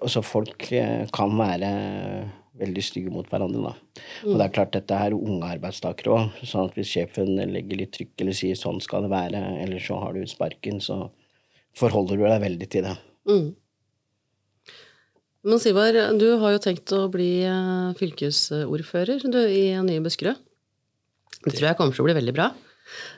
[0.01, 1.73] altså folk eh, kan være
[2.63, 4.03] veldig stygge mot hverandre, da.
[4.25, 6.41] Og det er klart dette er unge arbeidstakere òg.
[6.41, 10.01] sånn at hvis sjefen legger litt trykk eller sier 'sånn skal det være', eller så
[10.01, 11.11] har du sparken, så
[11.79, 12.97] forholder du deg veldig til det.
[13.29, 13.51] Mm.
[15.43, 20.39] Men Sivar, du har jo tenkt å bli eh, fylkesordfører du, i Nye Buskerud.
[21.43, 22.53] Det tror jeg kommer til å bli veldig bra.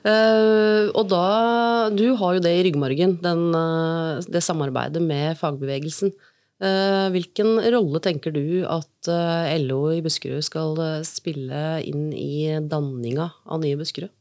[0.05, 6.13] Uh, og da Du har jo det i ryggmargen, den, uh, det samarbeidet med fagbevegelsen.
[6.63, 9.11] Uh, hvilken rolle tenker du at
[9.65, 14.13] LO i Buskerud skal spille inn i danninga av Nye Buskerud?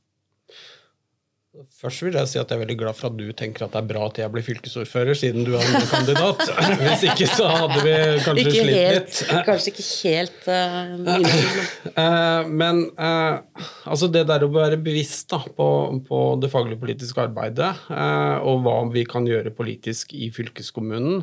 [1.53, 3.77] Først vil jeg si at jeg er veldig glad for at du tenker at det
[3.83, 6.41] er bra at jeg blir fylkesordfører, siden du er en kandidat.
[6.81, 9.43] Hvis ikke så hadde vi kanskje ikke slitt helt, litt.
[9.45, 15.69] Kanskje ikke helt uh, Men uh, altså det der å være bevisst da, på,
[16.07, 21.21] på, det faglige politiske arbeidet, og hva vi kan gjøre politisk i fylkeskommunen,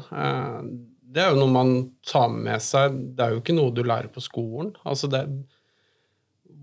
[1.10, 1.72] det er jo noe man
[2.06, 2.94] tar med seg.
[3.18, 4.76] Det er jo ikke noe du lærer på skolen.
[4.86, 5.32] altså det er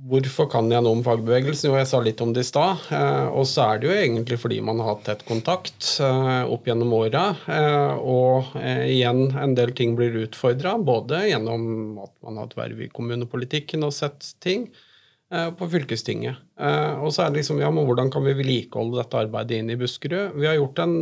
[0.07, 1.67] Hvorfor kan jeg noe om fagbevegelsen?
[1.67, 2.83] Jo, jeg sa litt om det i stad.
[2.95, 6.69] Eh, og så er det jo egentlig fordi man har hatt tett kontakt eh, opp
[6.69, 7.23] gjennom åra.
[7.51, 8.53] Eh, og
[8.87, 11.65] igjen, en del ting blir utfordra, både gjennom
[12.05, 14.69] at man har hatt verv i kommunepolitikken og sett ting,
[15.27, 16.37] på fylkestinget.
[17.03, 19.75] Og så er det liksom, ja, men hvordan kan vi vedlikeholde dette arbeidet inn i
[19.75, 20.37] Buskerud?
[20.39, 20.93] Vi har gjort en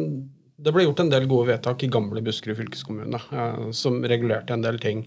[0.66, 3.20] det ble gjort en del gode vedtak i gamle Buskerud fylkeskommune
[3.76, 5.04] som regulerte en del ting.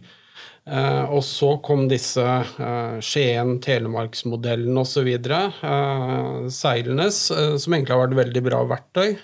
[0.68, 5.08] Uh, og så kom disse uh, Skien, Telemarksmodellen osv.
[5.24, 9.16] Uh, Seilenes, uh, som egentlig har vært veldig bra verktøy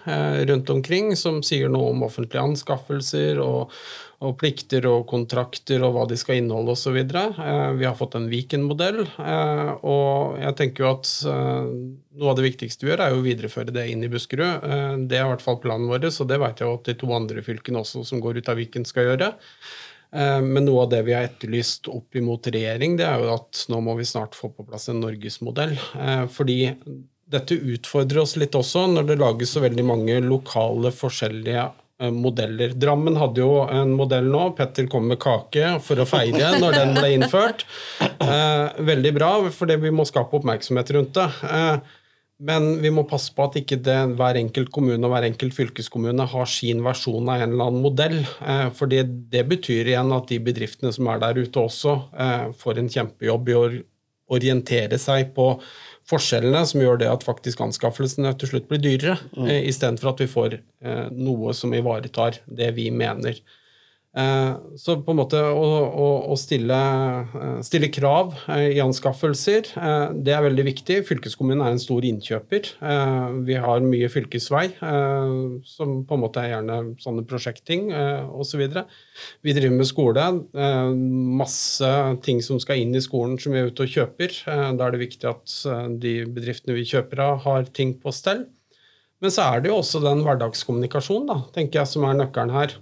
[0.49, 3.75] rundt omkring, som sier noe om offentlige anskaffelser og,
[4.25, 6.97] og plikter og kontrakter og hva de skal inneholde osv.
[7.13, 12.87] Uh, vi har fått en Viken-modell, og jeg tenker jo at noe av det viktigste
[12.87, 14.65] vi gjør, er å videreføre det inn i Buskerud.
[15.11, 17.45] det er i hvert fall planen vår, så det vet jeg at de to andre
[17.45, 19.35] fylkene også som går ut av Viken, skal gjøre.
[20.15, 23.65] Eh, men noe av det vi har etterlyst opp imot regjering, det er jo at
[23.71, 25.75] nå må vi snart få på plass en norgesmodell.
[25.75, 26.59] Eh, fordi
[27.35, 32.77] dette utfordrer oss litt også, når det lages så veldig mange lokale forskjellige eh, modeller.
[32.79, 34.47] Drammen hadde jo en modell nå.
[34.59, 37.67] Petter kom med kake for å feire når den ble innført.
[38.79, 41.29] veldig bra, for vi må skape oppmerksomhet rundt det.
[42.43, 46.27] Men vi må passe på at ikke det, hver enkelt kommune og hver enkelt fylkeskommune
[46.33, 48.17] har sin versjon av en eller annen modell.
[48.43, 52.81] Eh, fordi det betyr igjen at de bedriftene som er der ute også, eh, får
[52.81, 53.65] en kjempejobb i å
[54.35, 55.53] orientere seg på
[56.11, 59.47] forskjellene, som gjør det at faktisk anskaffelsene til slutt blir dyrere, mm.
[59.47, 60.59] eh, istedenfor at vi får
[61.15, 63.39] noe som ivaretar det vi mener.
[64.15, 66.77] Eh, så på en måte å, å, å stille,
[67.35, 69.73] eh, stille, krav eh, i anskaffelser,
[70.15, 71.01] det er veldig viktig.
[71.09, 72.71] Fylkeskommunen er en stor innkjøper.
[73.45, 74.65] Vi har mye fylkesvei,
[75.67, 78.63] som på en måte er gjerne sånne prosjektting osv.
[78.75, 78.85] Så
[79.45, 80.27] vi driver med skole.
[81.43, 81.91] Masse
[82.25, 84.37] ting som skal inn i skolen som vi er ute og kjøper.
[84.47, 85.57] Da er det viktig at
[86.03, 88.47] de bedriftene vi kjøper av, har ting på stell.
[89.23, 92.77] Men så er det jo også den hverdagskommunikasjonen, da, tenker jeg, som er nøkkelen her.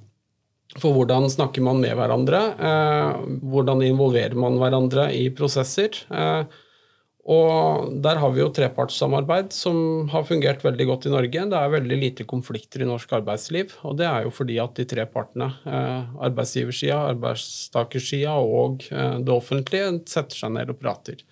[0.81, 2.43] For hvordan snakker man med hverandre?
[2.57, 5.99] Eh, hvordan involverer man hverandre i prosesser?
[6.09, 6.61] Eh,
[7.33, 11.45] og der har vi jo trepartssamarbeid som har fungert veldig godt i Norge.
[11.53, 14.89] Det er veldig lite konflikter i norsk arbeidsliv, og det er jo fordi at de
[14.91, 21.23] tre partene, eh, arbeidsgiversida, arbeidstakersida og det offentlige, setter seg ned og prater.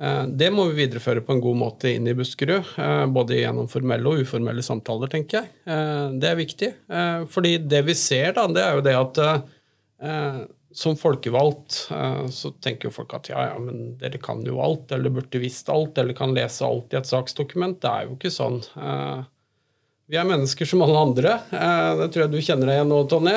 [0.00, 3.68] Eh, det må vi videreføre på en god måte inn i Buskerud, eh, både gjennom
[3.68, 5.50] formelle og uformelle samtaler, tenker jeg.
[5.68, 6.70] Eh, det er viktig.
[7.34, 9.20] Fordi det vi ser, da, det er jo det at
[10.70, 11.74] som folkevalgt
[12.32, 15.68] så tenker jo folk at ja, ja, men dere kan jo alt, eller burde visst
[15.68, 17.80] alt, eller kan lese alt i et saksdokument.
[17.82, 18.60] Det er jo ikke sånn.
[20.08, 21.34] Vi er mennesker som alle andre.
[21.50, 23.36] Det tror jeg du kjenner deg igjen nå, Tonje.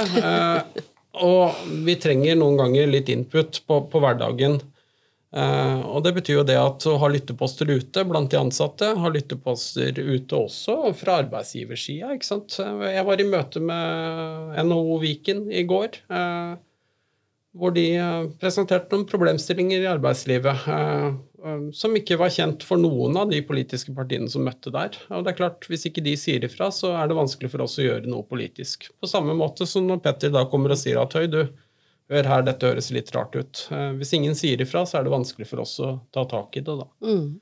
[1.27, 4.61] Og vi trenger noen ganger litt input på, på hverdagen
[5.33, 9.97] og Det betyr jo det at å ha lytteposter ute blant de ansatte, ha lytteposter
[9.97, 12.13] ute også fra arbeidsgiversida.
[12.13, 16.53] Jeg var i møte med NHO Viken i går, uh,
[17.57, 20.69] hvor de uh, presenterte noen problemstillinger i arbeidslivet
[21.75, 24.95] som ikke var kjent for noen av de politiske partiene som møtte der.
[25.11, 27.77] Og det er klart, Hvis ikke de sier ifra, så er det vanskelig for oss
[27.79, 28.87] å gjøre noe politisk.
[28.99, 31.41] På samme måte som når Petter da kommer og sier at høy, du,
[32.13, 33.65] Hør her, dette høres litt rart ut.
[33.73, 36.65] Eh, hvis ingen sier ifra, så er det vanskelig for oss å ta tak i
[36.65, 36.87] det, da.
[37.05, 37.41] Mm.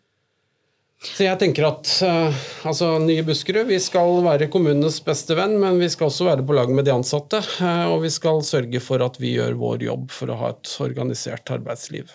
[1.01, 5.79] Så jeg tenker at uh, altså, Nye Buskerud vi skal være kommunenes beste venn, men
[5.81, 7.39] vi skal også være på lag med de ansatte.
[7.57, 10.75] Uh, og vi skal sørge for at vi gjør vår jobb for å ha et
[10.86, 12.13] organisert arbeidsliv.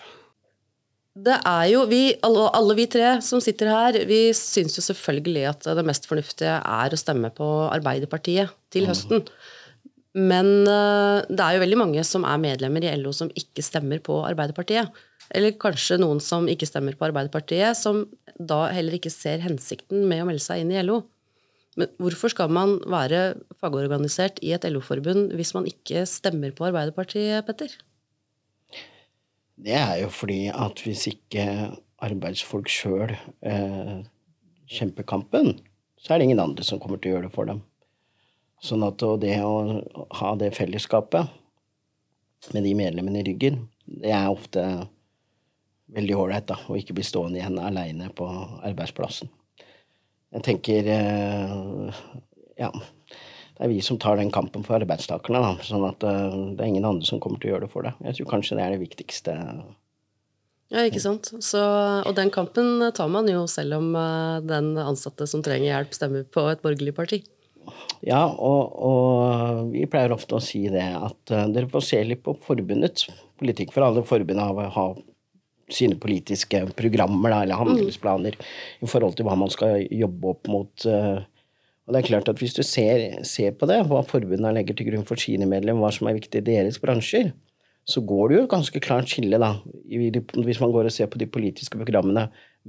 [1.17, 5.45] Det er jo, vi, alle, alle, vi tre som sitter her, vi syns jo selvfølgelig
[5.49, 8.91] at det mest fornuftige er å stemme på Arbeiderpartiet til mm.
[8.93, 9.23] høsten.
[9.25, 9.56] Mm.
[10.17, 14.01] Men eh, det er jo veldig mange som er medlemmer i LO som ikke stemmer
[14.03, 14.89] på Arbeiderpartiet.
[15.35, 18.05] Eller kanskje noen som ikke stemmer på Arbeiderpartiet, som
[18.39, 21.03] da heller ikke ser hensikten med å melde seg inn i LO.
[21.77, 27.45] Men hvorfor skal man være fagorganisert i et LO-forbund hvis man ikke stemmer på Arbeiderpartiet,
[27.45, 27.75] Petter?
[29.57, 31.45] Det er jo fordi at hvis ikke
[32.05, 33.13] arbeidsfolk sjøl
[33.45, 33.97] eh,
[34.69, 35.55] kjemper kampen,
[36.01, 37.61] så er det ingen andre som kommer til å gjøre det for dem.
[38.63, 39.81] Sånn at det å
[40.19, 41.29] ha det fellesskapet
[42.53, 44.63] med de medlemmene i ryggen, det er ofte
[45.93, 46.57] veldig ålreit, da.
[46.67, 48.27] Å ikke bli stående igjen aleine på
[48.67, 49.31] arbeidsplassen.
[50.35, 52.05] Jeg tenker eh,
[52.59, 52.71] Ja.
[53.57, 55.65] Det er vi som tar den kampen for arbeidstakerne, da.
[55.65, 58.01] Sånn at eh, det er ingen andre som kommer til å gjøre det for deg.
[58.05, 59.37] Jeg tror kanskje det er det viktigste.
[60.73, 61.31] Ja, ikke sant.
[61.41, 61.61] Så,
[62.03, 66.27] og den kampen tar man jo selv om eh, den ansatte som trenger hjelp, stemmer
[66.29, 67.23] på et borgerlig parti.
[68.05, 72.23] Ja, og, og, vi pleier ofte å si det at uh, dere får se litt
[72.25, 73.07] på forbundets
[73.39, 74.99] politikk, for alle forbund har,
[75.73, 78.45] sine politiske programmer da, eller handelsplaner mm.
[78.85, 80.87] i forhold til hva man skal jobbe opp mot.
[80.87, 81.25] Uh,
[81.87, 84.89] og det er klart at Hvis du ser, ser på det, hva forbundene legger til
[84.91, 87.31] grunn for sine medlemmer, hva som er viktig i deres bransjer,
[87.87, 89.53] så går det jo et ganske klart skille, da,
[90.43, 92.25] hvis man går og ser på de politiske programmene,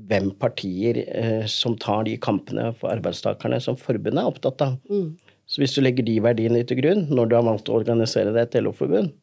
[0.08, 4.76] hvem partier eh, som tar de kampene for arbeidstakerne som forbundet er opptatt av.
[4.90, 5.16] Mm.
[5.48, 8.46] Så hvis du legger de verdiene til grunn når du har valgt å organisere deg
[8.46, 9.14] et LO-forbund,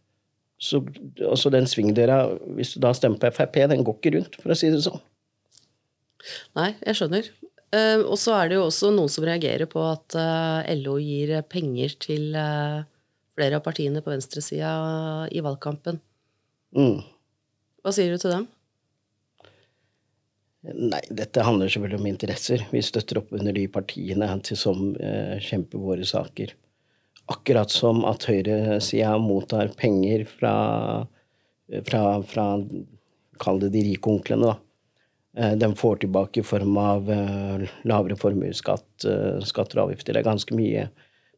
[0.62, 0.80] så
[1.28, 2.20] også den svingdøra,
[2.56, 5.02] hvis du da stemmer på Frp, den går ikke rundt, for å si det sånn.
[6.58, 7.30] Nei, jeg skjønner.
[7.76, 11.36] Uh, og så er det jo også noen som reagerer på at uh, LO gir
[11.52, 12.86] penger til uh,
[13.36, 14.72] flere av partiene på venstresida
[15.28, 16.00] i valgkampen.
[16.78, 17.04] Mm.
[17.84, 18.48] Hva sier du til dem?
[20.66, 22.64] Nei, dette handler selvfølgelig om interesser.
[22.72, 26.56] Vi støtter opp under de partiene som eh, kjemper våre saker.
[27.28, 31.08] akkurat som at høyresida mottar penger fra,
[31.86, 32.46] fra, fra
[33.42, 34.58] Kall det de rike onklene, da.
[35.38, 40.14] Eh, Den får tilbake i form av eh, lavere formuesskatt, eh, skatter og avgifter.
[40.14, 40.88] Det er ganske mye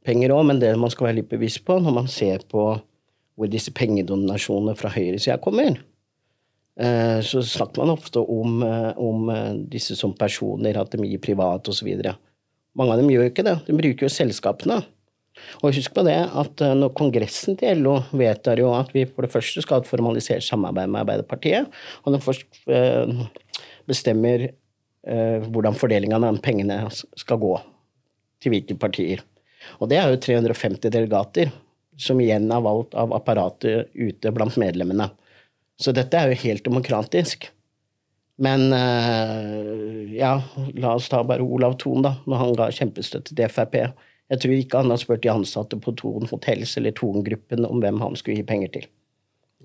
[0.06, 2.70] penger òg, men det man skal være litt bevisst på når man ser på
[3.38, 5.78] hvor disse pengedonasjonene fra høyresida kommer,
[7.26, 11.70] så snakker man ofte om, eh, om eh, disse som personer, at de gir privat
[11.72, 11.90] osv.
[12.78, 13.56] Mange av dem gjør jo ikke det.
[13.66, 14.84] De bruker jo selskapene.
[15.62, 19.26] Og husk på det at eh, når Kongressen til LO vedtar jo at vi for
[19.26, 21.70] det første skal ha et formalisert samarbeid med Arbeiderpartiet,
[22.04, 23.13] og de først eh,
[23.90, 27.54] bestemmer eh, hvordan fordelinga av pengene skal gå,
[28.44, 29.24] til hvilke partier.
[29.82, 31.54] Og det er jo 350 delegater,
[31.98, 35.10] som igjen er valgt av apparatet ute blant medlemmene.
[35.78, 37.50] Så dette er jo helt demokratisk.
[38.38, 40.36] Men eh, ja,
[40.78, 43.80] la oss ta bare Olav Thon, da, når han ga kjempestøtte til Frp.
[44.28, 48.02] Jeg tror ikke han har spurt de ansatte på Thon Hotels eller Thon-gruppen om hvem
[48.04, 48.88] han skulle gi penger til.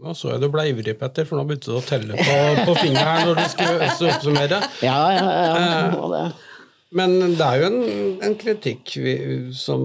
[0.03, 2.77] Nå så jeg du ble ivrig, Petter, for nå begynte du å telle på, på
[2.79, 4.63] fingeren når du skulle oppsummere.
[4.81, 6.07] Ja, ja, ja.
[6.15, 6.25] det.
[6.93, 7.79] Men det er jo en,
[8.27, 9.13] en kritikk vi,
[9.57, 9.83] som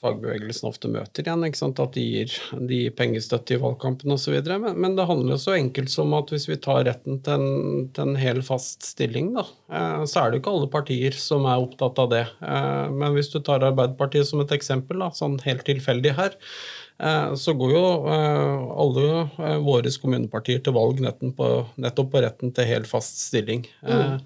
[0.00, 1.44] fagbevegelsen ofte møter igjen.
[1.44, 4.38] At de gir, de gir pengestøtte i valgkampen osv.
[4.48, 7.84] Men, men det handler jo så enkelt som at hvis vi tar retten til en,
[7.92, 11.44] til en hel fast stilling, da, eh, så er det jo ikke alle partier som
[11.44, 12.24] er opptatt av det.
[12.40, 16.40] Eh, men hvis du tar Arbeiderpartiet som et eksempel, da, sånn helt tilfeldig her,
[16.96, 21.52] eh, så går jo alle våre kommunepartier til valg nettopp på,
[21.84, 23.68] nettopp på retten til hel fast stilling.
[23.84, 24.16] Eh,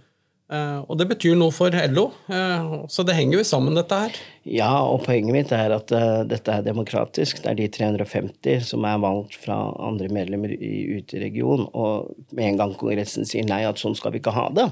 [0.52, 4.16] og det betyr noe for LO, eh, så det henger jo sammen, dette her.
[4.44, 7.40] Ja, og poenget mitt er at uh, dette er demokratisk.
[7.44, 11.68] Det er de 350 som er valgt fra andre medlemmer ute i regionen.
[11.72, 14.68] Og med en gang Kongressen sier nei, at sånn skal vi ikke ha det,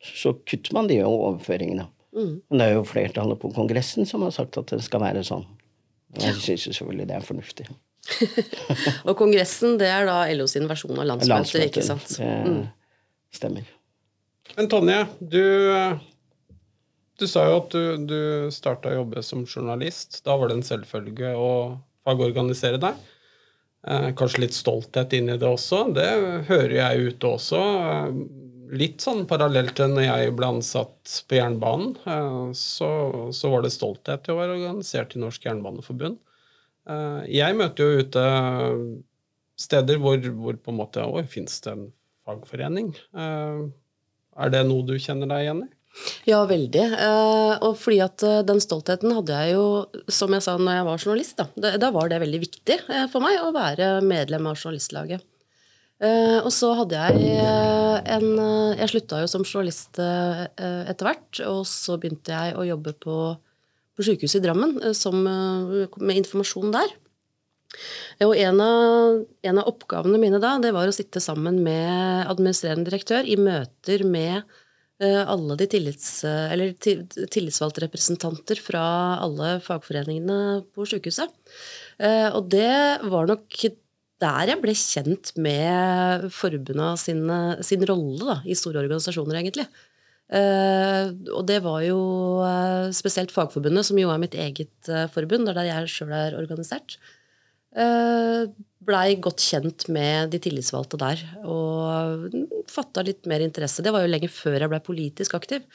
[0.00, 1.88] så kutter man de overføringene.
[2.16, 2.32] Mm.
[2.48, 5.44] Men det er jo flertallet på Kongressen som har sagt at det skal være sånn.
[6.18, 7.68] Jeg syns selvfølgelig det er fornuftig.
[9.08, 12.16] og Kongressen, det er da LO sin versjon av landsmøtet, ikke sant?
[12.16, 12.64] Det mm.
[13.36, 13.68] stemmer.
[14.56, 15.44] Men Tonje, du,
[17.20, 18.20] du sa jo at du, du
[18.54, 20.22] starta å jobbe som journalist.
[20.26, 21.50] Da var det en selvfølge å
[22.06, 22.98] fagorganisere deg.
[23.88, 25.86] Eh, kanskje litt stolthet inn i det også.
[25.96, 26.08] Det
[26.50, 27.60] hører jeg ute også.
[27.60, 28.08] Eh,
[28.80, 32.90] litt sånn parallelt til når jeg ble ansatt på jernbanen, eh, så,
[33.34, 36.20] så, var det stolthet til å være organisert i Norsk Jernbaneforbund.
[37.30, 38.22] Jeg møter jo ute
[39.60, 41.84] steder hvor, hvor på en måte Oi, fins det en
[42.26, 42.88] fagforening?
[44.40, 45.70] Er det noe du kjenner deg igjen i?
[46.28, 46.84] Ja, veldig.
[46.94, 49.64] Eh, og fordi at eh, den stoltheten hadde jeg jo,
[50.12, 53.24] som jeg sa når jeg var journalist, da, da var det veldig viktig eh, for
[53.24, 55.26] meg å være medlem av journalistlaget.
[56.00, 57.42] Og så hadde jeg
[58.08, 58.28] en
[58.80, 64.06] Jeg slutta jo som journalist etter hvert, og så begynte jeg å jobbe på, på
[64.06, 66.94] sykehuset i Drammen som, med informasjon der.
[68.26, 72.90] Og en av, en av, oppgavene mine da, det var å sitte sammen med administrerende
[72.90, 74.42] direktør i møter med
[75.02, 78.82] uh, alle de tillits, eller tillitsvalgte representanter fra
[79.22, 81.30] alle fagforeningene på sykehuset.
[82.02, 82.74] Uh, og det
[83.06, 83.62] var nok
[84.20, 87.22] der jeg ble kjent med forbunda sin,
[87.64, 89.64] sin rolle da, i store organisasjoner, egentlig.
[90.30, 91.98] Uh, og det var jo
[92.38, 97.00] uh, spesielt Fagforbundet, som jo er mitt eget uh, forbund, der jeg sjøl er organisert.
[97.70, 98.48] Eh,
[98.80, 102.32] blei godt kjent med de tillitsvalgte der og
[102.70, 103.84] fatta litt mer interesse.
[103.84, 105.66] Det var jo lenge før jeg blei politisk aktiv.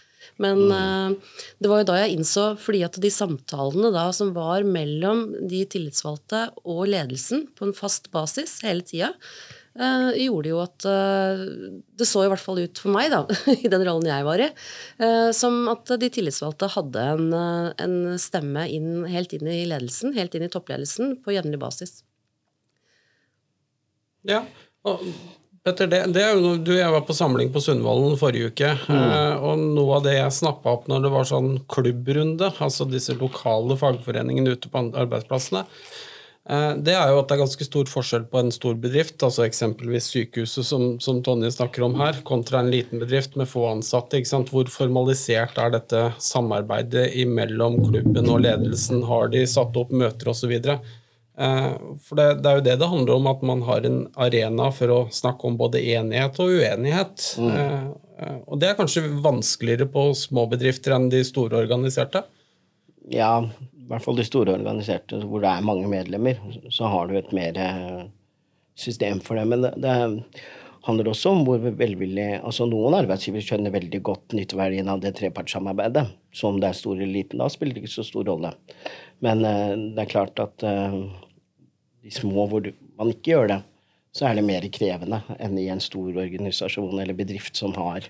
[0.42, 0.72] Men mm.
[0.74, 5.28] uh, det var jo da jeg innså, fordi at de samtalene da som var mellom
[5.46, 9.12] de tillitsvalgte og ledelsen på en fast basis hele tida,
[9.76, 11.44] gjorde jo at uh,
[12.00, 13.24] Det så i hvert fall ut for meg, da,
[13.66, 14.50] i den rollen jeg var i,
[15.04, 17.30] uh, som at de tillitsvalgte hadde en,
[17.84, 22.00] en stemme inn, helt inn i ledelsen, helt inn i toppledelsen, på jevnlig basis.
[24.26, 24.46] Ja,
[24.88, 25.04] og
[25.66, 28.68] Petter, det, det, er jo du, Jeg var på samling på Sundvolden forrige uke.
[28.86, 29.40] Mm.
[29.42, 33.74] og Noe av det jeg snappa opp når det var sånn klubbrunde, altså disse lokale
[33.82, 36.14] fagforeningene ute på arbeidsplassene, Eh,
[36.46, 40.12] det er jo at det er ganske stor forskjell på en stor bedrift, altså eksempelvis
[40.14, 44.22] sykehuset som, som Tonje snakker om her, kontra en liten bedrift med få ansatte.
[44.52, 49.02] Hvor formalisert er dette samarbeidet mellom klubben og ledelsen?
[49.10, 50.54] Har de satt opp møter osv.?
[51.38, 51.72] Eh,
[52.06, 54.94] for det, det, er jo det det handler om, at man har en arena for
[54.94, 57.28] å snakke om både enighet og uenighet.
[57.42, 57.56] Mm.
[57.56, 62.24] Eh, og det er kanskje vanskeligere på små bedrifter enn de store organiserte?
[63.12, 63.44] Ja,
[63.86, 66.40] i hvert fall de store organiserte, hvor det er mange medlemmer,
[66.74, 68.06] så har du et mer eh,
[68.74, 69.44] system for det.
[69.52, 69.94] Men det, det
[70.88, 76.08] handler også om hvor velvillig altså Noen arbeidsgivere skjønner veldig godt nytteverdien av det trepartssamarbeidet.
[76.34, 78.56] Så om det er stor eller liten, da spiller det ikke så stor rolle.
[79.26, 81.00] Men uh, det er klart at uh,
[82.06, 83.62] de små hvor man ikke gjør det,
[84.16, 88.06] så er det mer krevende enn i en stor organisasjon eller bedrift som har,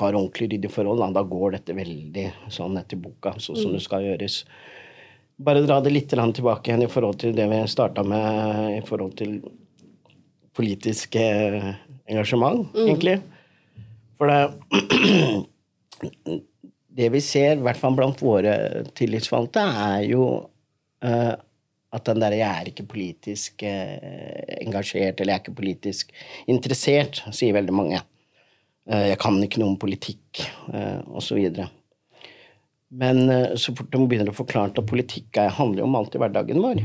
[0.00, 1.04] har ordentlig ryddige forhold.
[1.14, 4.42] Da går dette veldig sånn etter boka, sånn som det skal gjøres.
[5.42, 9.16] Bare dra det litt tilbake igjen i forhold til det vi starta med i forhold
[9.18, 9.40] til
[10.54, 12.86] politisk engasjement, mm.
[12.86, 13.16] egentlig.
[14.18, 14.40] For det
[16.92, 18.54] Det vi ser, i hvert fall blant våre
[18.92, 21.34] tillitsvalgte, er jo uh,
[21.92, 26.12] at den derre 'jeg er ikke politisk uh, engasjert' eller 'jeg er ikke politisk
[26.46, 28.02] interessert', sier veldig mange.
[28.84, 30.44] Uh, 'Jeg kan ikke noe om politikk',
[31.16, 31.48] osv.
[32.92, 33.24] Men
[33.56, 36.82] så fort de begynner å forklare at politikk handler om alt i hverdagen vår,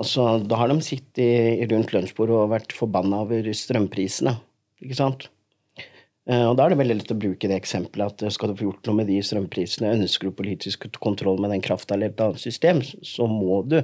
[0.00, 4.32] Altså, da har de sittet rundt lunsjbordet og vært forbanna over strømprisene.
[4.82, 5.26] Ikke sant?
[6.30, 8.58] Eh, og da er det veldig lett å bruke det eksempelet at eh, skal du
[8.58, 12.22] få gjort noe med de strømprisene, ønsker du politisk kontroll med den krafta eller et
[12.22, 13.80] annet system, så må du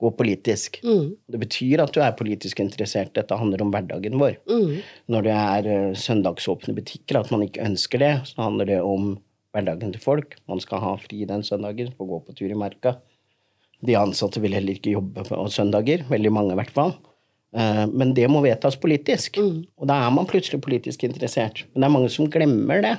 [0.00, 0.78] gå politisk.
[0.86, 1.10] Mm.
[1.28, 3.12] Det betyr at du er politisk interessert.
[3.18, 4.38] Dette handler om hverdagen vår.
[4.48, 4.78] Mm.
[5.12, 9.18] Når det er eh, søndagsåpne butikker, at man ikke ønsker det, så handler det om
[9.54, 10.36] hverdagen til folk.
[10.50, 12.96] Man skal ha fri den søndagen, få gå på tur i marka.
[13.80, 16.04] De ansatte vil heller ikke jobbe på søndager.
[16.10, 16.96] Veldig mange, i hvert fall.
[17.56, 19.40] Eh, men det må vedtas politisk.
[19.40, 19.62] Mm.
[19.80, 21.64] Og da er man plutselig politisk interessert.
[21.72, 22.96] Men det er mange som glemmer det.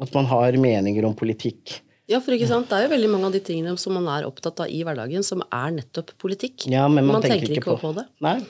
[0.00, 1.80] At man har meninger om politikk.
[2.10, 2.66] Ja, for ikke sant?
[2.70, 5.22] Det er jo veldig mange av de tingene som man er opptatt av i hverdagen,
[5.22, 6.66] som er nettopp politikk.
[6.66, 8.08] Ja, men man, man tenker, tenker, ikke på, på det.
[8.24, 8.40] Nei.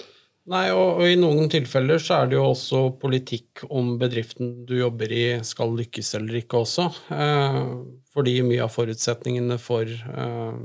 [0.49, 4.79] Nei, og, og, i noen tilfeller så er det jo også politikk om bedriften du
[4.79, 6.87] jobber i skal lykkes eller ikke også.
[7.13, 7.59] Eh,
[8.11, 10.63] fordi mye av forutsetningene for eh,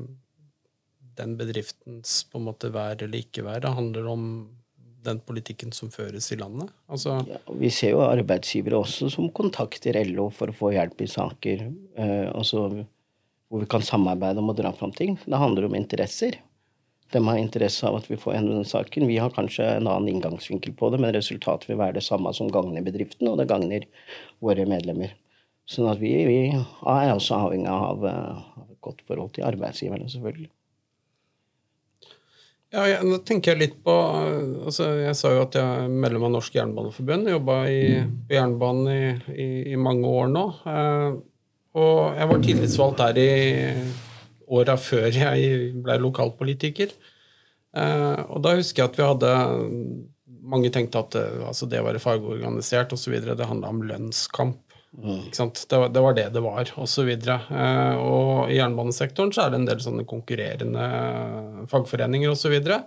[1.19, 4.23] den bedriftens på en måte vær eller ikke vær det handler om
[5.05, 6.71] den politikken som føres i landet?
[6.89, 11.11] Altså ja, vi ser jo arbeidsgivere også som kontakter LO for å få hjelp i
[11.11, 11.67] saker.
[11.99, 12.65] Eh, altså,
[13.51, 15.19] hvor vi kan samarbeide om å dra fram ting.
[15.25, 16.39] Det handler om interesser.
[17.13, 19.07] De har interesse av at vi får gjennom saken.
[19.07, 22.49] Vi har kanskje en annen inngangsvinkel på det, men resultatet vil være det samme som
[22.51, 23.85] gagner bedriften, og det gagner
[24.43, 25.13] våre medlemmer.
[25.69, 30.09] Sånn at vi, vi er også avhengig av, eh, av et godt forhold til arbeidsgiverne,
[30.11, 30.51] selvfølgelig.
[32.75, 36.25] Ja, ja, nå tenker jeg litt på altså Jeg sa jo at jeg er medlem
[36.27, 37.29] av Norsk Jernbaneforbund.
[37.31, 40.43] Jobba på jernbanen i, i, i, mange år nå.
[40.73, 41.07] Eh,
[41.75, 43.29] og jeg var tillitsvalgt der i
[44.47, 46.93] åra før jeg ble lokalpolitiker.
[47.75, 49.31] Eh, og da husker jeg at vi hadde
[50.45, 53.15] Mange tenkte at altså det å være fagorganisert osv.
[53.25, 54.59] det handla om lønnskamp.
[55.03, 55.23] Mm.
[55.69, 57.09] Det, var, det, var, det det var, osv.
[57.09, 60.85] Og, eh, og i jernbanesektoren så er det en del sånne konkurrerende
[61.71, 62.45] fagforeninger osv.
[62.45, 62.77] Så, videre.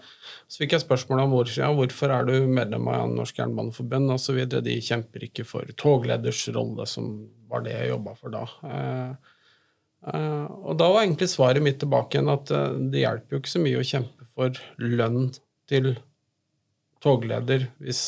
[0.46, 4.38] så fikk jeg spørsmål om hvor, ja, hvorfor er du medlem av Norsk Jernbaneforbund osv.
[4.54, 7.10] De kjemper ikke for togleders rolle, som
[7.50, 8.46] var det jeg jobba for da.
[8.64, 9.34] Eh, eh,
[10.06, 13.62] og da var egentlig svaret mitt tilbake igjen at eh, det hjelper jo ikke så
[13.62, 15.30] mye å kjempe for lønn
[15.68, 15.94] til
[17.02, 18.02] togleder hvis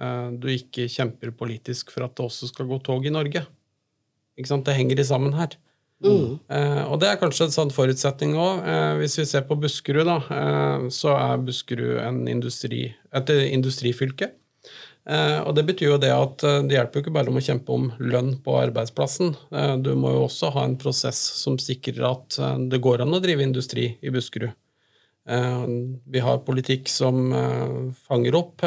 [0.00, 3.44] Eh, du ikke kjemper politisk for at det også skal gå tog i Norge.
[4.38, 4.66] Ikke sant?
[4.66, 5.54] Det henger i sammen her.
[6.02, 6.40] Mm.
[6.50, 8.64] Eh, og det er kanskje en sånn forutsetning òg.
[8.66, 14.32] Eh, hvis vi ser på Buskerud, da, eh, så er Buskerud en industri, et industrifylke.
[15.02, 17.88] Og det betyr jo det at det hjelper jo ikke bare om å kjempe om
[17.98, 19.32] lønn på arbeidsplassen.
[19.82, 22.38] du må jo også ha en prosess som sikrer at
[22.70, 24.54] det går an å drive industri i Buskerud.
[26.06, 27.34] vi har politikk som
[28.06, 28.62] fanger opp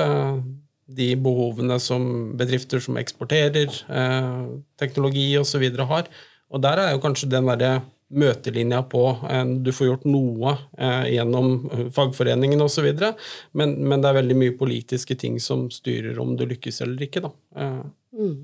[0.86, 2.06] de behovene som
[2.38, 4.42] bedrifter som eksporterer eh,
[4.80, 5.66] teknologi osv.
[5.90, 6.10] har.
[6.54, 7.82] Og der er jo kanskje den derre
[8.16, 12.92] møtelinja på eh, Du får gjort noe eh, gjennom eh, fagforeningen osv.,
[13.58, 17.26] men, men det er veldig mye politiske ting som styrer om du lykkes eller ikke.
[17.26, 17.34] da.
[18.16, 18.38] Mm.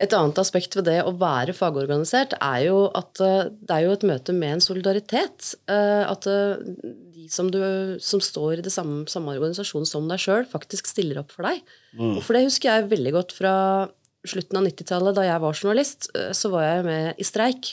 [0.00, 4.06] Et annet aspekt ved det å være fagorganisert er jo at det er jo et
[4.08, 5.52] møte med en solidaritet.
[5.68, 7.60] Eh, at de som, du,
[8.02, 11.60] som står i det samme, samme organisasjon som deg sjøl, faktisk stiller opp for deg.
[11.92, 12.16] Mm.
[12.16, 13.54] Og for det husker jeg veldig godt fra
[14.28, 17.72] slutten av 90-tallet, da jeg var journalist, eh, så var jeg med i streik.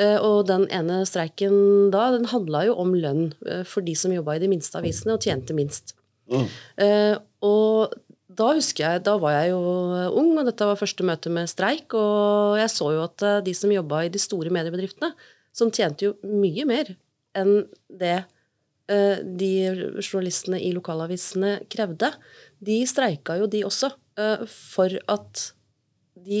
[0.00, 3.30] Og den ene streiken da, den handla jo om lønn
[3.68, 5.94] for de som jobba i de minste avisene og tjente minst.
[6.30, 6.46] Mm.
[7.46, 7.92] Og
[8.40, 9.60] da husker jeg, da var jeg jo
[10.16, 11.92] ung, og dette var første møte med streik.
[11.98, 15.12] Og jeg så jo at de som jobba i de store mediebedriftene,
[15.52, 16.94] som tjente jo mye mer
[17.38, 18.22] enn det
[18.90, 19.52] de
[20.02, 22.10] journalistene i lokalavisene krevde,
[22.58, 23.92] de streika jo, de også,
[24.50, 25.50] for at
[26.26, 26.40] de,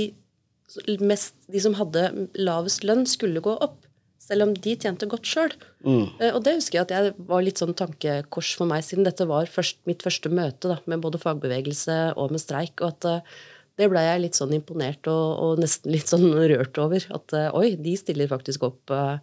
[1.02, 2.08] mest, de som hadde
[2.38, 3.78] lavest lønn, skulle gå opp.
[4.20, 5.54] selv om de tjente godt sjøl.
[5.82, 9.48] Og det husker jeg at jeg var litt sånn tankekors for meg, siden dette var
[9.50, 12.76] først, mitt første møte da, med både fagbevegelse og med streik.
[12.78, 13.40] og at eh,
[13.80, 17.06] det ble jeg litt sånn imponert og, og nesten litt sånn rørt over.
[17.16, 19.18] At eh, oi, de stiller faktisk opp eh,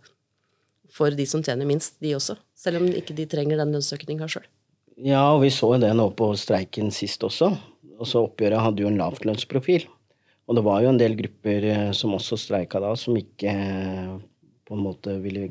[0.98, 2.38] for de som tjener minst, de også.
[2.58, 4.48] Selv om ikke de trenger den lønnsøkninga sjøl.
[4.98, 7.52] Ja, og vi så jo det nå på streiken sist også.
[8.02, 9.86] Også oppgjøret hadde jo en lavtlønnsprofil.
[10.48, 14.14] Og det var jo en del grupper eh, som også streika da, som ikke eh,
[14.68, 15.50] på en måte ville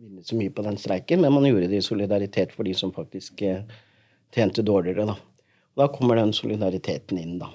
[0.00, 2.94] vinne så mye på den streiken, men man gjorde det i solidaritet for de som
[2.94, 3.64] faktisk eh,
[4.34, 5.16] tjente dårligere, da.
[5.74, 7.50] Og da kommer den solidariteten inn, da.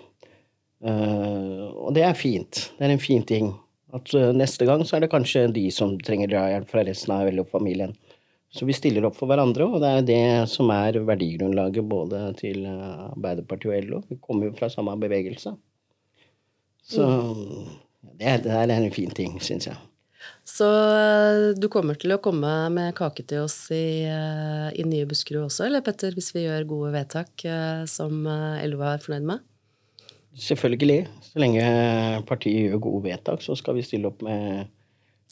[0.86, 2.60] Og det er fint.
[2.78, 3.48] Det er en fin ting.
[3.96, 7.96] At neste gang så er det kanskje de som trenger drahjelp fra resten av LO-familien.
[8.54, 12.64] Så vi stiller opp for hverandre, og det er det som er verdigrunnlaget både til
[12.70, 14.02] Arbeiderpartiet og LO.
[14.12, 15.56] Vi kommer jo fra samme bevegelse.
[16.86, 17.06] Så
[18.20, 19.78] det, er- det er en fin ting, syns jeg.
[20.46, 25.08] Så eh, du kommer til å komme med kake til oss i, eh, i Nye
[25.10, 29.42] Buskerud også, eller Petter, hvis vi gjør gode vedtak eh, som LO er fornøyd med?
[30.36, 31.00] Selvfølgelig.
[31.24, 31.66] Så lenge
[32.28, 34.68] partiet gjør gode vedtak, så skal vi stille opp med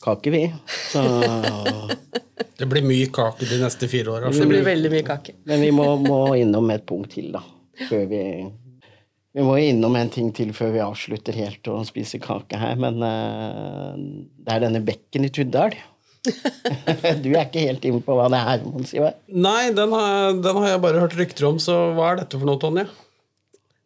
[0.04, 0.44] kake, vi.
[0.90, 1.04] Så,
[2.60, 4.30] Det blir mye kake de neste fire åra.
[4.34, 5.34] Det blir veldig mye kake.
[5.50, 7.42] men vi må, må innom et punkt til, da.
[7.90, 8.20] Før vi
[9.34, 13.02] Vi må innom en ting til før vi avslutter helt å spise kake her, men
[13.02, 13.96] eh,
[14.46, 15.74] det er denne bekken i Tuddal.
[17.24, 19.18] du er ikke helt inne på hva det er, Mons Ivar?
[19.28, 22.48] Nei, den har, den har jeg bare hørt rykter om, så hva er dette for
[22.48, 22.86] noe, Tonje?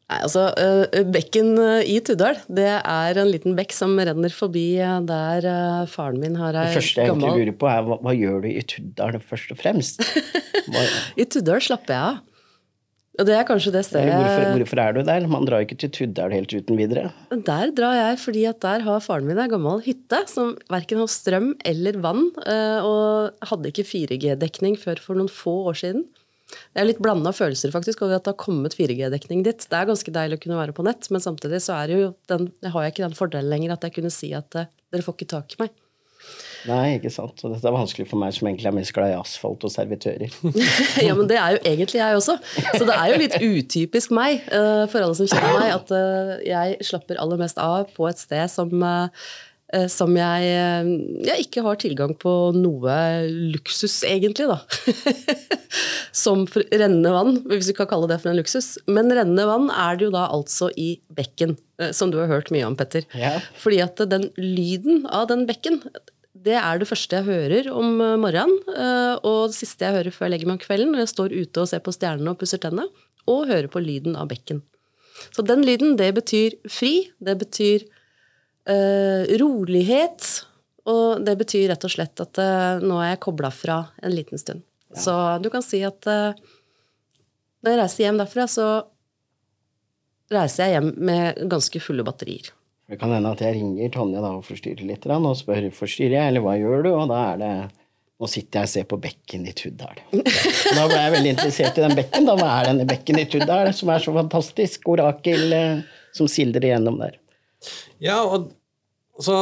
[0.07, 4.67] Nei, altså, eh, Bekken eh, i Tuddal, det er en liten bekk som renner forbi
[5.07, 5.47] der
[5.91, 8.43] faren min har ei Det første jeg egentlig gammel lurer på, er hva, hva gjør
[8.43, 10.03] du i Tuddal først og fremst?
[10.67, 12.23] Hva, I Tuddal slapper jeg av.
[13.17, 15.25] Og det er kanskje det stedet hvorfor, hvorfor er du der?
[15.29, 17.09] Man drar ikke til Tuddal helt uten videre.
[17.33, 21.09] Der drar jeg fordi at der har faren min ei gammel hytte som verken har
[21.09, 26.05] strøm eller vann, eh, og hadde ikke 4G-dekning før for noen få år siden.
[26.47, 29.65] Det er litt blanda følelser faktisk over at det har kommet 4G-dekning dit.
[29.65, 32.51] Det er ganske deilig å kunne være på nett, men samtidig så er jo den,
[32.63, 35.31] har jeg ikke den fordelen lenger at jeg kunne si at eh, dere får ikke
[35.33, 35.75] tak i meg.
[36.67, 37.39] Nei, ikke sant.
[37.45, 40.31] Og dette er vanskelig for meg som egentlig er mest glad i asfalt og servitører.
[41.07, 42.37] ja, men det er jo egentlig jeg også.
[42.67, 46.31] Så det er jo litt utypisk meg, eh, for alle som kjenner meg, at eh,
[46.49, 50.49] jeg slapper aller mest av på et sted som, eh, som jeg,
[51.27, 52.97] jeg ikke har tilgang på noe
[53.53, 54.59] luksus, egentlig, da.
[56.23, 58.73] som rennende vann, hvis vi kan kalle det for en luksus.
[58.89, 61.55] Men rennende vann er det jo da altså i bekken,
[61.93, 63.05] som du har hørt mye om, Petter.
[63.15, 63.37] Ja.
[63.61, 65.83] Fordi at den lyden av den bekken,
[66.45, 70.15] det er det første jeg hører om eh, morgenen, eh, og det siste jeg hører
[70.15, 72.41] før jeg legger meg om kvelden, når jeg står ute og ser på stjernene og
[72.41, 72.87] pusser tennene,
[73.27, 74.61] og hører på lyden av bekken.
[75.33, 77.83] Så den lyden, det betyr fri, det betyr
[78.69, 80.27] uh, rolighet,
[80.87, 84.39] og det betyr rett og slett at uh, nå er jeg kobla fra en liten
[84.39, 84.61] stund.
[84.95, 85.11] Så
[85.43, 86.37] du kan si at uh,
[87.65, 88.67] når jeg reiser hjem derfra, så
[90.31, 92.53] reiser jeg hjem med ganske fulle batterier.
[92.87, 96.31] Det kan hende at jeg ringer Tonje da og forstyrrer litt, og spør forstyrrer jeg,
[96.31, 96.93] eller hva gjør du?
[96.95, 97.51] Og da er det
[98.17, 99.99] Nå sitter jeg og ser på bekken i Tuddal.
[100.09, 102.25] Da ble jeg veldig interessert i den bekken.
[102.25, 104.87] Da hva er denne bekken i Tuddal som er så fantastisk?
[104.89, 105.83] Orakel eh,
[106.17, 107.19] som sildrer igjennom der.
[108.01, 108.47] Ja, og
[109.19, 109.33] så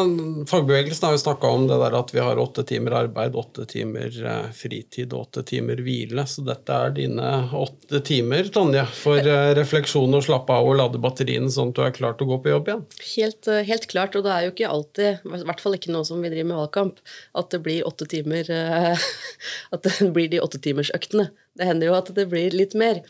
[0.47, 4.13] Fagbevegelsen har jo snakka om det der at vi har åtte timer arbeid, åtte timer
[4.23, 6.23] eh, fritid og åtte timer hvile.
[6.31, 11.01] Så dette er dine åtte timer, Tonje, for eh, refleksjon og slappe av og lade
[11.03, 12.85] batteriene sånn at du er klar til å gå på jobb igjen.
[13.09, 16.05] Helt, eh, helt klart, og det er jo ikke alltid, i hvert fall ikke nå
[16.07, 17.01] som vi driver med valgkamp,
[17.43, 18.53] at det blir åtte timer
[19.75, 21.27] At det blir de åttetimersøktene.
[21.55, 23.01] Det hender jo at det blir litt mer.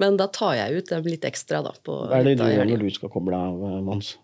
[0.00, 1.74] Men da tar jeg ut dem litt ekstra, da.
[1.86, 4.16] På Hva er det du gjør når du skal koble av, Mons?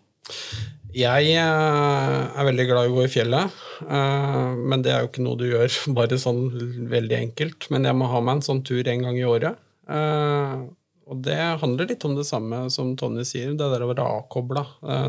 [0.97, 3.53] Jeg eh, er veldig glad i å gå i fjellet,
[3.85, 5.69] eh, men det er jo ikke noe du gjør
[5.99, 6.41] bare sånn
[6.89, 7.69] veldig enkelt.
[7.73, 9.59] Men jeg må ha meg en sånn tur en gang i året.
[9.91, 10.57] Eh,
[11.07, 14.63] Og det handler litt om det samme som Tonje sier, det der å være avkobla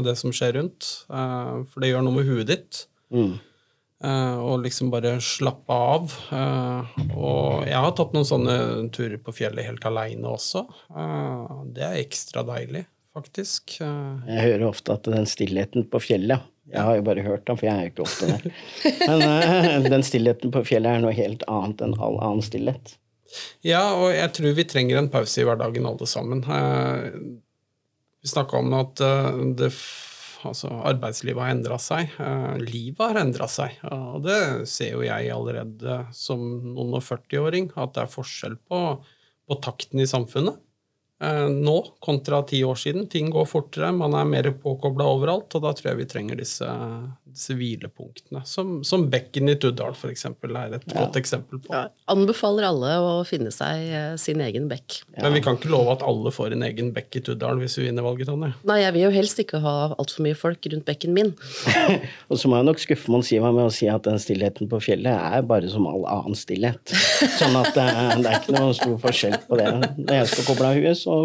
[0.05, 0.86] det som skjer rundt.
[1.11, 2.84] For det gjør noe med huet ditt.
[3.11, 3.32] Mm.
[4.47, 6.14] Og liksom bare slappe av.
[7.18, 8.55] Og jeg har tatt noen sånne
[8.95, 10.62] turer på fjellet helt aleine også.
[11.74, 12.84] Det er ekstra deilig,
[13.19, 13.77] faktisk.
[13.85, 17.57] Eh, Jeg hører ofte at den stillheten på fjellet Jeg har jo bare hørt den,
[17.57, 18.49] for jeg er jo ikke ofte der.
[19.09, 22.97] Men eh, den stillheten på fjellet er noe helt annet enn all annen stillhet.
[23.64, 26.45] Ja, og jeg tror vi trenger en pause i hverdagen alle sammen.
[26.45, 27.09] Eh,
[28.21, 28.99] Vi snakka om at
[29.57, 29.69] det,
[30.45, 32.11] altså, arbeidslivet har endra seg.
[32.61, 33.77] Livet har endra seg.
[33.89, 34.39] Og det
[34.69, 36.43] ser jo jeg allerede som
[36.75, 38.81] noen og 40-åring, at det er forskjell på,
[39.49, 40.59] på takten i samfunnet.
[41.21, 43.09] Eh, Nå kontra ti år siden.
[43.11, 46.69] Ting går fortere, man er mer påkobla overalt, og da tror jeg vi trenger disse,
[47.37, 48.43] sivile punktene.
[48.49, 51.72] Som, som bekken i Tuddal, for eksempel, er et godt eksempel på.
[51.74, 55.01] Ja, anbefaler alle å finne seg eh, sin egen bekk.
[55.18, 57.89] Men vi kan ikke love at alle får en egen bekk i Tuddal hvis vi
[57.89, 58.53] vinner valget, Tonje.
[58.68, 61.35] Nei, jeg vil jo helst ikke ha altfor mye folk rundt bekken min.
[62.31, 64.83] Og så må jeg nok skuffe Mons Ivar med å si at den stillheten på
[64.85, 66.97] fjellet er bare som all annen stillhet.
[67.39, 69.68] Sånn at eh, det er ikke noe stor forskjell på det.
[69.99, 71.18] Når jeg skal koble av huet, så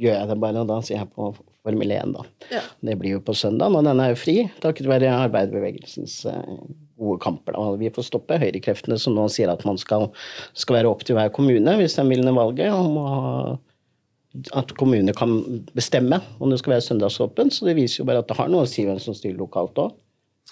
[0.00, 1.32] gjør jeg det bare, og da sier jeg på
[1.66, 2.24] Formel 1, da.
[2.52, 2.60] Ja.
[2.88, 6.60] Det blir jo på søndag, og den er jo fri takket være arbeiderbevegelsens eh,
[7.00, 7.56] gode kamper.
[7.56, 7.74] Da.
[7.80, 10.08] Vi får stoppe høyrekreftene som nå sier at man skal,
[10.56, 13.24] skal være opp til hver kommune hvis de vil ned valget, om å ha
[14.54, 15.40] at kommunene kan
[15.74, 17.54] bestemme om det skal være søndagsåpent.
[17.54, 19.78] Så det viser jo bare at det har noe å si hvem som styrer lokalt
[19.82, 19.96] òg.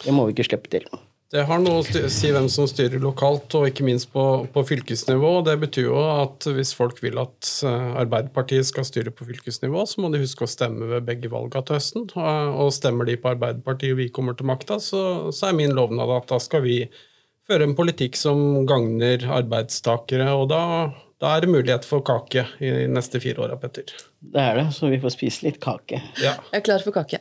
[0.02, 0.86] Det må vi ikke slippe til.
[1.28, 5.32] Det har noe å si hvem som styrer lokalt, og ikke minst på, på fylkesnivå.
[5.44, 10.00] Det betyr jo at hvis folk vil at eh, Arbeiderpartiet skal styre på fylkesnivå, så
[10.00, 12.06] må de huske å stemme ved begge valga til høsten.
[12.16, 15.02] Og, og stemmer de på Arbeiderpartiet og vi kommer til makta, så,
[15.36, 16.78] så er min lovnad at da skal vi
[17.48, 20.62] føre en politikk som gagner arbeidstakere, og da,
[21.20, 23.92] da er det mulighet for kake i neste fire åra, Petter.
[24.20, 26.00] Det er det, så vi får spise litt kake.
[26.24, 26.38] Ja.
[26.54, 27.20] Jeg er klar for kake.